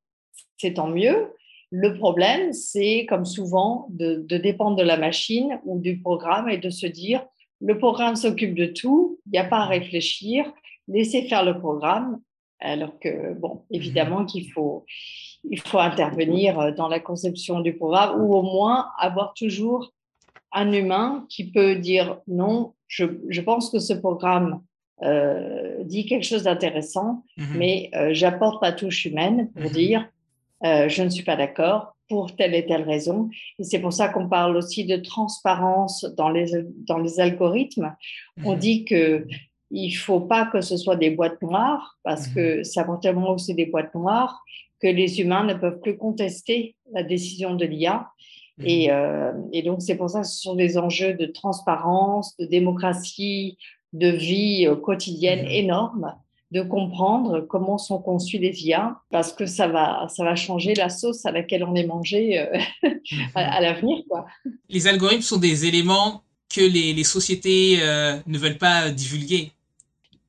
c'est 0.60 0.74
tant 0.74 0.88
mieux. 0.88 1.32
Le 1.70 1.94
problème, 1.94 2.52
c'est 2.52 3.06
comme 3.08 3.24
souvent 3.24 3.86
de, 3.90 4.24
de, 4.26 4.36
dépendre 4.36 4.76
de 4.76 4.82
la 4.82 4.96
machine 4.96 5.60
ou 5.64 5.78
du 5.78 6.00
programme 6.00 6.48
et 6.48 6.58
de 6.58 6.70
se 6.70 6.86
dire 6.86 7.24
le 7.60 7.78
programme 7.78 8.16
s'occupe 8.16 8.54
de 8.54 8.66
tout, 8.66 9.18
il 9.26 9.32
n'y 9.32 9.38
a 9.38 9.44
pas 9.44 9.58
à 9.58 9.66
réfléchir, 9.66 10.50
laissez 10.88 11.22
faire 11.22 11.44
le 11.44 11.58
programme. 11.58 12.20
Alors 12.58 12.98
que, 12.98 13.32
bon, 13.34 13.54
mmh. 13.54 13.74
évidemment 13.74 14.24
qu'il 14.26 14.50
faut, 14.50 14.84
il 15.44 15.60
faut 15.60 15.78
intervenir 15.78 16.74
dans 16.74 16.88
la 16.88 17.00
conception 17.00 17.60
du 17.60 17.74
programme 17.74 18.20
ou 18.20 18.34
au 18.34 18.42
moins 18.42 18.88
avoir 18.98 19.32
toujours 19.32 19.92
un 20.52 20.72
humain 20.72 21.26
qui 21.28 21.50
peut 21.50 21.76
dire 21.76 22.18
non, 22.26 22.74
je, 22.86 23.04
je 23.28 23.40
pense 23.40 23.70
que 23.70 23.78
ce 23.78 23.94
programme 23.94 24.60
euh, 25.02 25.82
dit 25.84 26.04
quelque 26.04 26.26
chose 26.26 26.42
d'intéressant, 26.42 27.24
mmh 27.38 27.44
mais 27.56 27.90
euh, 27.94 28.10
j'apporte 28.12 28.60
ma 28.60 28.72
touche 28.72 29.06
humaine 29.06 29.50
pour 29.52 29.70
mmh 29.70 29.74
dire 29.74 30.08
euh, 30.64 30.88
je 30.88 31.02
ne 31.02 31.08
suis 31.08 31.24
pas 31.24 31.36
d'accord 31.36 31.96
pour 32.08 32.34
telle 32.34 32.54
et 32.54 32.66
telle 32.66 32.82
raison. 32.82 33.30
Et 33.58 33.64
c'est 33.64 33.78
pour 33.78 33.92
ça 33.92 34.08
qu'on 34.08 34.28
parle 34.28 34.56
aussi 34.56 34.84
de 34.84 34.96
transparence 34.96 36.04
dans 36.16 36.28
les, 36.28 36.50
dans 36.86 36.98
les 36.98 37.20
algorithmes. 37.20 37.94
On 38.44 38.54
dit 38.54 38.84
que 38.84 39.26
il 39.70 39.92
faut 39.92 40.20
pas 40.20 40.46
que 40.46 40.60
ce 40.60 40.76
soit 40.76 40.96
des 40.96 41.10
boîtes 41.10 41.40
noires 41.42 41.96
parce 42.02 42.26
que 42.26 42.64
ça 42.64 42.82
va 42.82 42.98
tellement 43.00 43.34
où 43.34 43.38
c'est 43.38 43.54
des 43.54 43.66
boîtes 43.66 43.94
noires 43.94 44.42
que 44.80 44.88
les 44.88 45.20
humains 45.20 45.44
ne 45.44 45.54
peuvent 45.54 45.80
plus 45.80 45.96
contester 45.96 46.74
la 46.92 47.02
décision 47.02 47.54
de 47.54 47.64
l'IA. 47.64 48.08
Mhm. 48.58 48.66
Et, 48.66 48.90
euh, 48.90 49.32
et, 49.52 49.62
donc, 49.62 49.82
c'est 49.82 49.96
pour 49.96 50.10
ça 50.10 50.22
que 50.22 50.26
ce 50.26 50.40
sont 50.40 50.54
des 50.54 50.78
enjeux 50.78 51.14
de 51.14 51.26
transparence, 51.26 52.36
de 52.38 52.46
démocratie, 52.46 53.58
de 53.92 54.08
vie 54.08 54.66
euh, 54.66 54.76
quotidienne 54.76 55.44
mhm. 55.44 55.50
énormes, 55.50 56.14
de 56.50 56.62
comprendre 56.62 57.40
comment 57.40 57.78
sont 57.78 57.98
conçus 57.98 58.38
les 58.38 58.66
IA, 58.66 59.00
parce 59.10 59.32
que 59.32 59.46
ça 59.46 59.68
va, 59.68 60.06
ça 60.08 60.24
va 60.24 60.34
changer 60.34 60.74
la 60.74 60.88
sauce 60.88 61.24
à 61.24 61.30
laquelle 61.30 61.64
on 61.64 61.74
est 61.74 61.86
mangé 61.86 62.40
euh, 62.40 62.58
mhm. 62.82 63.30
à, 63.34 63.60
l'avenir. 63.60 63.98
Quoi. 64.08 64.26
Les 64.68 64.86
algorithmes 64.86 65.22
sont 65.22 65.38
des 65.38 65.66
éléments 65.66 66.22
que 66.52 66.60
les, 66.60 66.92
les 66.92 67.04
sociétés 67.04 67.78
ne 68.26 68.38
veulent 68.38 68.58
pas 68.58 68.90
divulguer. 68.90 69.52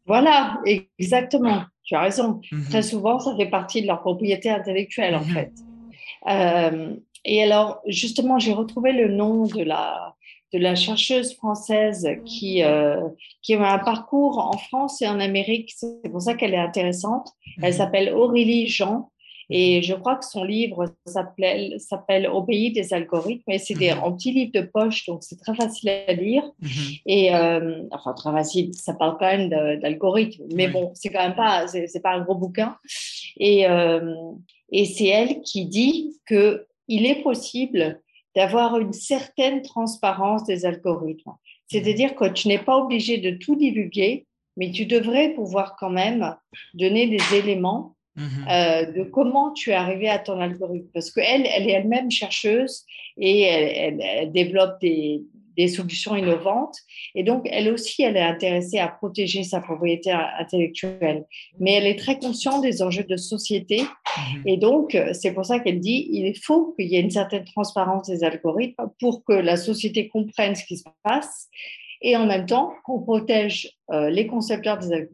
Voilà, 0.06 0.60
exactement. 1.00 1.64
Tu 1.84 1.96
as 1.96 2.02
raison. 2.02 2.42
Très 2.70 2.84
souvent, 2.84 3.20
ça 3.20 3.36
fait 3.36 3.50
partie 3.50 3.82
de 3.82 3.88
leur 3.88 4.02
propriété 4.02 4.50
intellectuelle, 4.50 5.16
en 5.16 5.24
fait. 5.24 5.52
Euh, 6.28 6.96
et 7.26 7.44
alors, 7.44 7.82
justement, 7.88 8.40
j'ai 8.40 8.54
retrouvé 8.54 8.92
le 8.92 9.08
nom 9.08 9.46
de 9.46 9.64
la, 9.64 10.16
de 10.54 10.60
la 10.60 10.76
chercheuse 10.76 11.34
française 11.36 12.08
qui, 12.26 12.64
euh, 12.64 13.02
qui 13.42 13.54
a 13.54 13.74
un 13.74 13.80
parcours 13.80 14.38
en 14.38 14.58
France 14.58 15.02
et 15.02 15.08
en 15.08 15.20
Amérique. 15.20 15.72
C'est 15.76 16.10
pour 16.12 16.22
ça 16.22 16.34
qu'elle 16.34 16.54
est 16.54 16.58
intéressante. 16.58 17.30
Elle 17.62 17.72
mhm. 17.72 17.78
s'appelle 17.78 18.14
Aurélie 18.14 18.68
Jean. 18.68 19.10
Et 19.54 19.82
je 19.82 19.94
crois 19.94 20.16
que 20.16 20.26
son 20.26 20.46
livre 20.46 20.86
s'appelle 21.06 22.30
Au 22.32 22.44
pays 22.44 22.72
des 22.72 22.94
algorithmes. 22.94 23.52
Et 23.52 23.60
c'est 23.60 23.76
mhm. 23.76 24.04
un 24.04 24.12
petit 24.14 24.32
livre 24.32 24.52
de 24.54 24.62
poche, 24.62 25.06
donc 25.06 25.24
c'est 25.24 25.38
très 25.38 25.56
facile 25.56 25.90
à 25.90 26.14
lire. 26.14 26.44
Mhm. 26.62 26.70
Et 27.06 27.36
euh, 27.36 27.84
enfin, 27.92 28.14
très 28.14 28.32
facile, 28.32 28.74
ça 28.74 28.94
parle 28.94 29.18
quand 29.20 29.38
même 29.38 29.50
d'algorithmes. 29.80 30.46
Mais 30.54 30.68
bon, 30.68 30.92
c'est 30.96 31.10
quand 31.10 31.24
même 31.24 31.36
pas, 31.36 31.68
c'est 31.68 32.04
pas 32.04 32.14
un 32.14 32.22
gros 32.22 32.36
bouquin. 32.36 32.78
Et, 33.38 33.68
euh, 33.68 34.14
et 34.72 34.86
c'est 34.86 35.08
elle 35.08 35.42
qui 35.42 35.66
dit 35.66 36.14
que 36.26 36.66
il 36.88 37.06
est 37.06 37.22
possible 37.22 38.02
d'avoir 38.36 38.80
une 38.80 38.94
certaine 38.94 39.62
transparence 39.62 40.44
des 40.46 40.66
algorithmes. 40.66 41.34
C'est-à-dire 41.68 42.16
que 42.16 42.30
tu 42.30 42.48
n'es 42.48 42.60
pas 42.60 42.78
obligé 42.78 43.18
de 43.18 43.32
tout 43.32 43.56
divulguer, 43.56 44.26
mais 44.58 44.72
tu 44.72 44.86
devrais 44.86 45.30
pouvoir 45.30 45.76
quand 45.78 45.90
même 45.90 46.36
donner 46.74 47.08
des 47.08 47.36
éléments 47.36 47.96
mhm. 48.16 48.46
euh, 48.50 48.92
de 48.92 49.04
comment 49.04 49.52
tu 49.52 49.72
es 49.72 49.74
arrivé 49.74 50.10
à 50.10 50.20
ton 50.20 50.40
algorithme. 50.40 50.90
Parce 50.94 51.12
qu'elle, 51.12 51.46
elle 51.46 51.70
est 51.70 51.74
elle-même 51.74 52.12
chercheuse 52.12 52.84
et 53.18 53.42
elle 53.44 54.32
développe 54.32 54.80
des, 54.82 55.24
des 55.58 55.68
solutions 55.68 56.16
innovantes. 56.16 56.76
Et 57.16 57.24
donc, 57.24 57.48
elle 57.52 57.72
aussi, 57.72 58.04
elle 58.04 58.18
est 58.18 58.22
intéressée 58.22 58.80
à 58.80 58.88
protéger 58.88 59.44
sa 59.44 59.62
propriété 59.62 60.12
intellectuelle. 60.12 61.26
Mais 61.60 61.74
elle 61.74 61.88
est 61.88 62.00
très 62.00 62.20
consciente 62.20 62.62
des 62.62 62.82
enjeux 62.82 63.04
de 63.04 63.18
société. 63.18 63.82
Mhm. 63.82 64.44
Et 64.46 64.58
donc, 64.58 64.98
c'est 65.14 65.34
pour 65.34 65.46
ça 65.46 65.60
qu'elle 65.60 65.80
dit, 65.80 66.08
il 66.12 66.34
faut 66.38 66.74
qu'il 66.78 66.88
y 66.88 66.96
ait 66.96 67.02
une 67.02 67.12
certaine 67.12 67.46
transparence 67.46 68.08
des 68.08 68.24
algorithmes 68.24 68.90
pour 69.00 69.24
que 69.24 69.34
la 69.34 69.58
société 69.58 70.08
comprenne 70.08 70.56
ce 70.56 70.66
qui 70.66 70.78
se 70.78 70.86
passe 71.04 71.50
et 72.02 72.16
en 72.16 72.26
même 72.26 72.46
temps 72.46 72.74
qu'on 72.84 73.02
protège 73.02 73.78
euh, 73.92 74.10
les 74.10 74.28
concepteurs 74.28 74.80
des, 74.80 75.08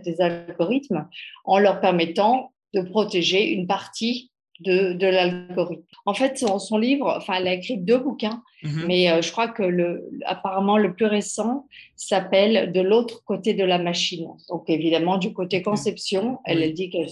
des, 0.00 0.20
algorithmes 0.20 1.08
en 1.44 1.58
leur 1.58 1.80
permettant 1.80 2.52
de 2.74 2.82
protéger 2.82 3.50
une 3.52 3.66
partie 3.66 4.31
de, 4.62 4.92
de 4.92 5.06
l'algorithme. 5.06 5.82
En 6.06 6.14
fait, 6.14 6.38
son, 6.38 6.58
son, 6.58 6.78
livre, 6.78 7.14
enfin, 7.16 7.34
elle 7.38 7.48
a 7.48 7.54
écrit 7.54 7.78
deux 7.78 7.98
bouquins, 7.98 8.42
mhm. 8.62 8.84
mais 8.86 9.10
euh, 9.10 9.22
je 9.22 9.30
crois 9.32 9.48
que 9.48 9.62
le, 9.62 10.08
apparemment 10.24 10.78
le 10.78 10.94
plus 10.94 11.06
récent 11.06 11.66
s'appelle 11.96 12.72
De 12.72 12.80
l'autre 12.80 13.22
côté 13.24 13.54
de 13.54 13.64
la 13.64 13.78
machine. 13.78 14.28
Donc, 14.48 14.64
évidemment, 14.68 15.18
du 15.18 15.32
côté 15.32 15.62
conception, 15.62 16.38
elle, 16.44 16.62
elle 16.62 16.74
dit 16.74 16.90
qu'elle 16.90 17.08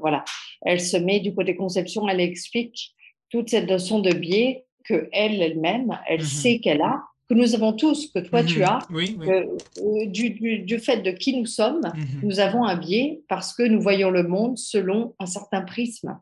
voilà, 0.00 0.24
elle 0.62 0.80
se 0.80 0.96
met 0.96 1.20
du 1.20 1.34
côté 1.34 1.56
conception, 1.56 2.08
elle 2.08 2.20
explique 2.20 2.94
toute 3.30 3.50
cette 3.50 3.68
notion 3.68 3.98
de 3.98 4.12
biais 4.12 4.64
que 4.84 5.08
elle 5.12 5.40
elle-même, 5.40 5.98
elle, 6.08 6.20
mhm. 6.20 6.26
sait 6.26 6.58
qu'elle 6.58 6.82
a, 6.82 7.02
que 7.28 7.34
nous 7.34 7.54
avons 7.54 7.72
tous, 7.72 8.10
que 8.12 8.18
toi 8.18 8.42
tu 8.44 8.58
mhm. 8.58 8.64
as, 8.64 8.86
euh, 8.92 10.06
du, 10.06 10.30
du, 10.30 10.58
du, 10.58 10.78
fait 10.78 10.98
de 10.98 11.10
qui 11.10 11.36
nous 11.38 11.46
sommes, 11.46 11.80
nous 12.22 12.40
avons 12.40 12.64
un 12.64 12.76
biais 12.76 13.22
parce 13.28 13.54
que 13.54 13.62
nous 13.62 13.80
voyons 13.80 14.10
le 14.10 14.24
monde 14.24 14.58
selon 14.58 15.14
un 15.18 15.26
certain 15.26 15.62
prisme. 15.62 16.18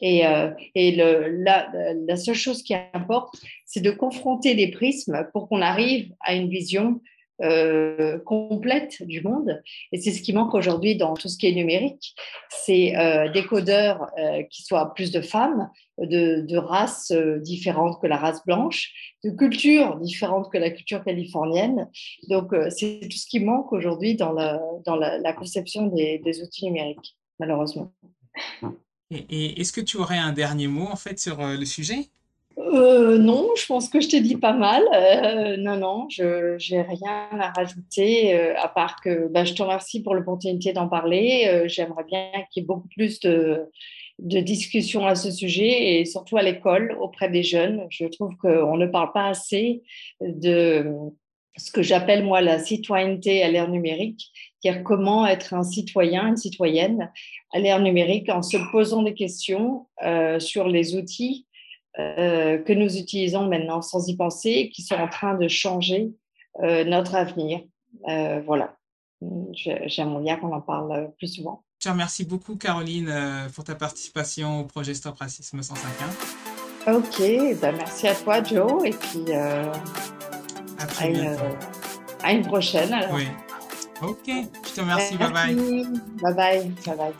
Et, 0.00 0.26
euh, 0.26 0.50
et 0.74 0.92
le, 0.92 1.42
la, 1.42 2.16
seule 2.16 2.34
chose 2.34 2.62
qui 2.62 2.74
importe, 2.92 3.34
c'est 3.64 3.80
de 3.80 3.90
confronter 3.90 4.54
les 4.54 4.70
prismes 4.70 5.26
pour 5.32 5.48
qu'on 5.48 5.62
arrive 5.62 6.12
à 6.20 6.34
une 6.34 6.48
vision 6.48 7.00
euh, 7.42 8.18
complète 8.20 9.02
du 9.02 9.22
monde. 9.22 9.62
Et 9.92 9.98
c'est 9.98 10.10
ce 10.10 10.22
qui 10.22 10.32
manque 10.32 10.54
aujourd'hui 10.54 10.96
dans 10.96 11.14
tout 11.14 11.28
ce 11.28 11.36
qui 11.36 11.46
est 11.46 11.52
numérique. 11.52 12.14
C'est 12.50 12.96
euh, 12.96 13.30
des 13.30 13.44
codeurs 13.44 14.10
qui 14.50 14.62
soient 14.62 14.94
plus 14.94 15.12
de 15.12 15.20
femmes, 15.20 15.70
de, 15.98 16.56
races 16.56 17.12
différentes 17.40 18.00
que 18.00 18.06
la 18.06 18.16
race 18.16 18.44
blanche, 18.44 18.92
de 19.24 19.30
cultures 19.30 19.96
différentes 19.96 20.50
que 20.50 20.58
la 20.58 20.70
culture 20.70 21.04
californienne. 21.04 21.88
Donc, 22.28 22.54
c'est 22.70 23.00
tout 23.02 23.16
ce 23.16 23.26
qui 23.26 23.40
manque 23.40 23.72
aujourd'hui 23.72 24.14
dans, 24.14 24.32
la, 24.32 25.32
conception 25.34 25.86
des 25.86 26.42
outils 26.42 26.66
numériques, 26.66 27.16
malheureusement. 27.38 27.92
Et, 29.10 29.60
est-ce 29.60 29.72
que 29.72 29.80
tu 29.80 29.96
aurais 29.96 30.18
un 30.18 30.32
dernier 30.32 30.66
mot 30.66 30.86
en 30.90 30.96
fait 30.96 31.18
sur 31.18 31.40
euh, 31.40 31.56
le 31.56 31.64
sujet? 31.64 32.08
Euh, 32.58 33.18
non, 33.18 33.50
je 33.56 33.66
pense 33.66 33.88
que 33.88 34.00
je 34.00 34.08
t'ai 34.08 34.20
dit 34.20 34.36
pas 34.36 34.54
mal. 34.54 34.82
Euh, 34.94 35.56
non, 35.58 35.76
non, 35.76 36.08
je 36.08 36.56
n'ai 36.72 36.82
rien 36.82 37.28
à 37.32 37.50
rajouter, 37.50 38.34
à 38.56 38.68
part 38.68 39.00
que 39.02 39.28
bah, 39.28 39.44
je 39.44 39.54
te 39.54 39.62
remercie 39.62 40.02
pour 40.02 40.14
l'opportunité 40.14 40.72
d'en 40.72 40.88
parler. 40.88 41.64
J'aimerais 41.66 42.04
bien 42.04 42.30
qu'il 42.50 42.62
y 42.62 42.64
ait 42.64 42.66
beaucoup 42.66 42.88
plus 42.88 43.20
de, 43.20 43.68
de 44.18 44.40
discussions 44.40 45.06
à 45.06 45.14
ce 45.14 45.30
sujet 45.30 46.00
et 46.00 46.04
surtout 46.06 46.38
à 46.38 46.42
l'école, 46.42 46.96
auprès 46.98 47.28
des 47.28 47.42
jeunes. 47.42 47.86
Je 47.90 48.06
trouve 48.06 48.34
qu'on 48.36 48.76
ne 48.76 48.86
parle 48.86 49.12
pas 49.12 49.28
assez 49.28 49.82
de 50.20 50.90
ce 51.56 51.70
que 51.70 51.82
j'appelle 51.82 52.24
moi 52.24 52.40
la 52.40 52.58
citoyenneté 52.58 53.42
à 53.42 53.50
l'ère 53.50 53.68
numérique, 53.68 54.30
c'est-à-dire 54.60 54.82
comment 54.82 55.26
être 55.26 55.54
un 55.54 55.62
citoyen, 55.62 56.28
une 56.28 56.36
citoyenne 56.36 57.10
à 57.52 57.58
l'ère 57.58 57.80
numérique 57.80 58.28
en 58.28 58.42
se 58.42 58.56
posant 58.70 59.02
des 59.02 59.14
questions 59.14 59.86
euh, 60.04 60.38
sur 60.38 60.68
les 60.68 60.96
outils 60.96 61.46
euh, 61.98 62.58
que 62.58 62.72
nous 62.72 62.98
utilisons 62.98 63.46
maintenant 63.48 63.80
sans 63.80 64.06
y 64.08 64.16
penser, 64.16 64.70
qui 64.72 64.82
sont 64.82 64.96
en 64.96 65.08
train 65.08 65.34
de 65.34 65.48
changer 65.48 66.10
euh, 66.62 66.84
notre 66.84 67.14
avenir. 67.14 67.60
Voilà, 68.04 68.76
j'aimerais 69.52 70.22
bien 70.22 70.36
qu'on 70.36 70.52
en 70.52 70.60
parle 70.60 71.10
plus 71.16 71.36
souvent. 71.36 71.64
Je 71.80 71.88
te 71.88 71.92
remercie 71.92 72.24
beaucoup, 72.24 72.56
Caroline, 72.56 73.12
pour 73.54 73.64
ta 73.64 73.74
participation 73.74 74.60
au 74.60 74.64
projet 74.64 74.94
Stop 74.94 75.16
Racisme 75.18 75.60
105.1. 75.60 76.94
Ok, 76.94 77.60
ben 77.60 77.74
merci 77.76 78.06
à 78.06 78.14
toi, 78.14 78.42
Joe, 78.42 78.84
et 78.84 78.90
puis 78.90 79.24
à, 80.78 81.06
une, 81.06 81.36
à, 82.22 82.32
une, 82.32 82.46
prochaine. 82.46 82.92
Alors. 82.92 83.14
Oui. 83.14 83.26
Ok, 84.02 84.26
je 84.26 84.74
te 84.74 84.80
remercie. 84.80 85.16
Bye 85.16 85.32
bye. 85.32 85.54
Bye 85.54 86.34
bye. 86.34 86.72
Bye 86.86 86.96
bye. 86.96 87.14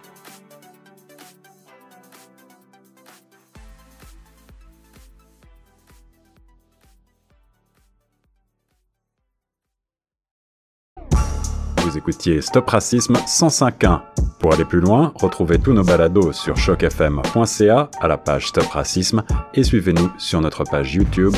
Stop 12.40 12.68
Racisme 12.70 13.14
105.1. 13.14 14.00
Pour 14.38 14.52
aller 14.52 14.64
plus 14.64 14.80
loin, 14.80 15.12
retrouvez 15.14 15.58
tous 15.58 15.72
nos 15.72 15.84
balados 15.84 16.32
sur 16.32 16.56
chocfm.ca 16.56 17.90
à 18.00 18.08
la 18.08 18.16
page 18.16 18.48
Stop 18.48 18.66
Racisme 18.66 19.22
et 19.54 19.62
suivez-nous 19.62 20.10
sur 20.18 20.40
notre 20.40 20.64
page 20.64 20.94
YouTube 20.94 21.34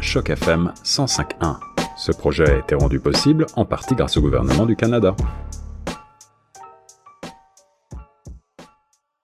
chocfm 0.00 0.72
105.1. 0.84 1.56
Ce 1.96 2.12
projet 2.12 2.50
a 2.50 2.58
été 2.58 2.74
rendu 2.74 3.00
possible 3.00 3.46
en 3.56 3.64
partie 3.64 3.94
grâce 3.94 4.16
au 4.16 4.20
gouvernement 4.20 4.66
du 4.66 4.76
Canada. 4.76 5.14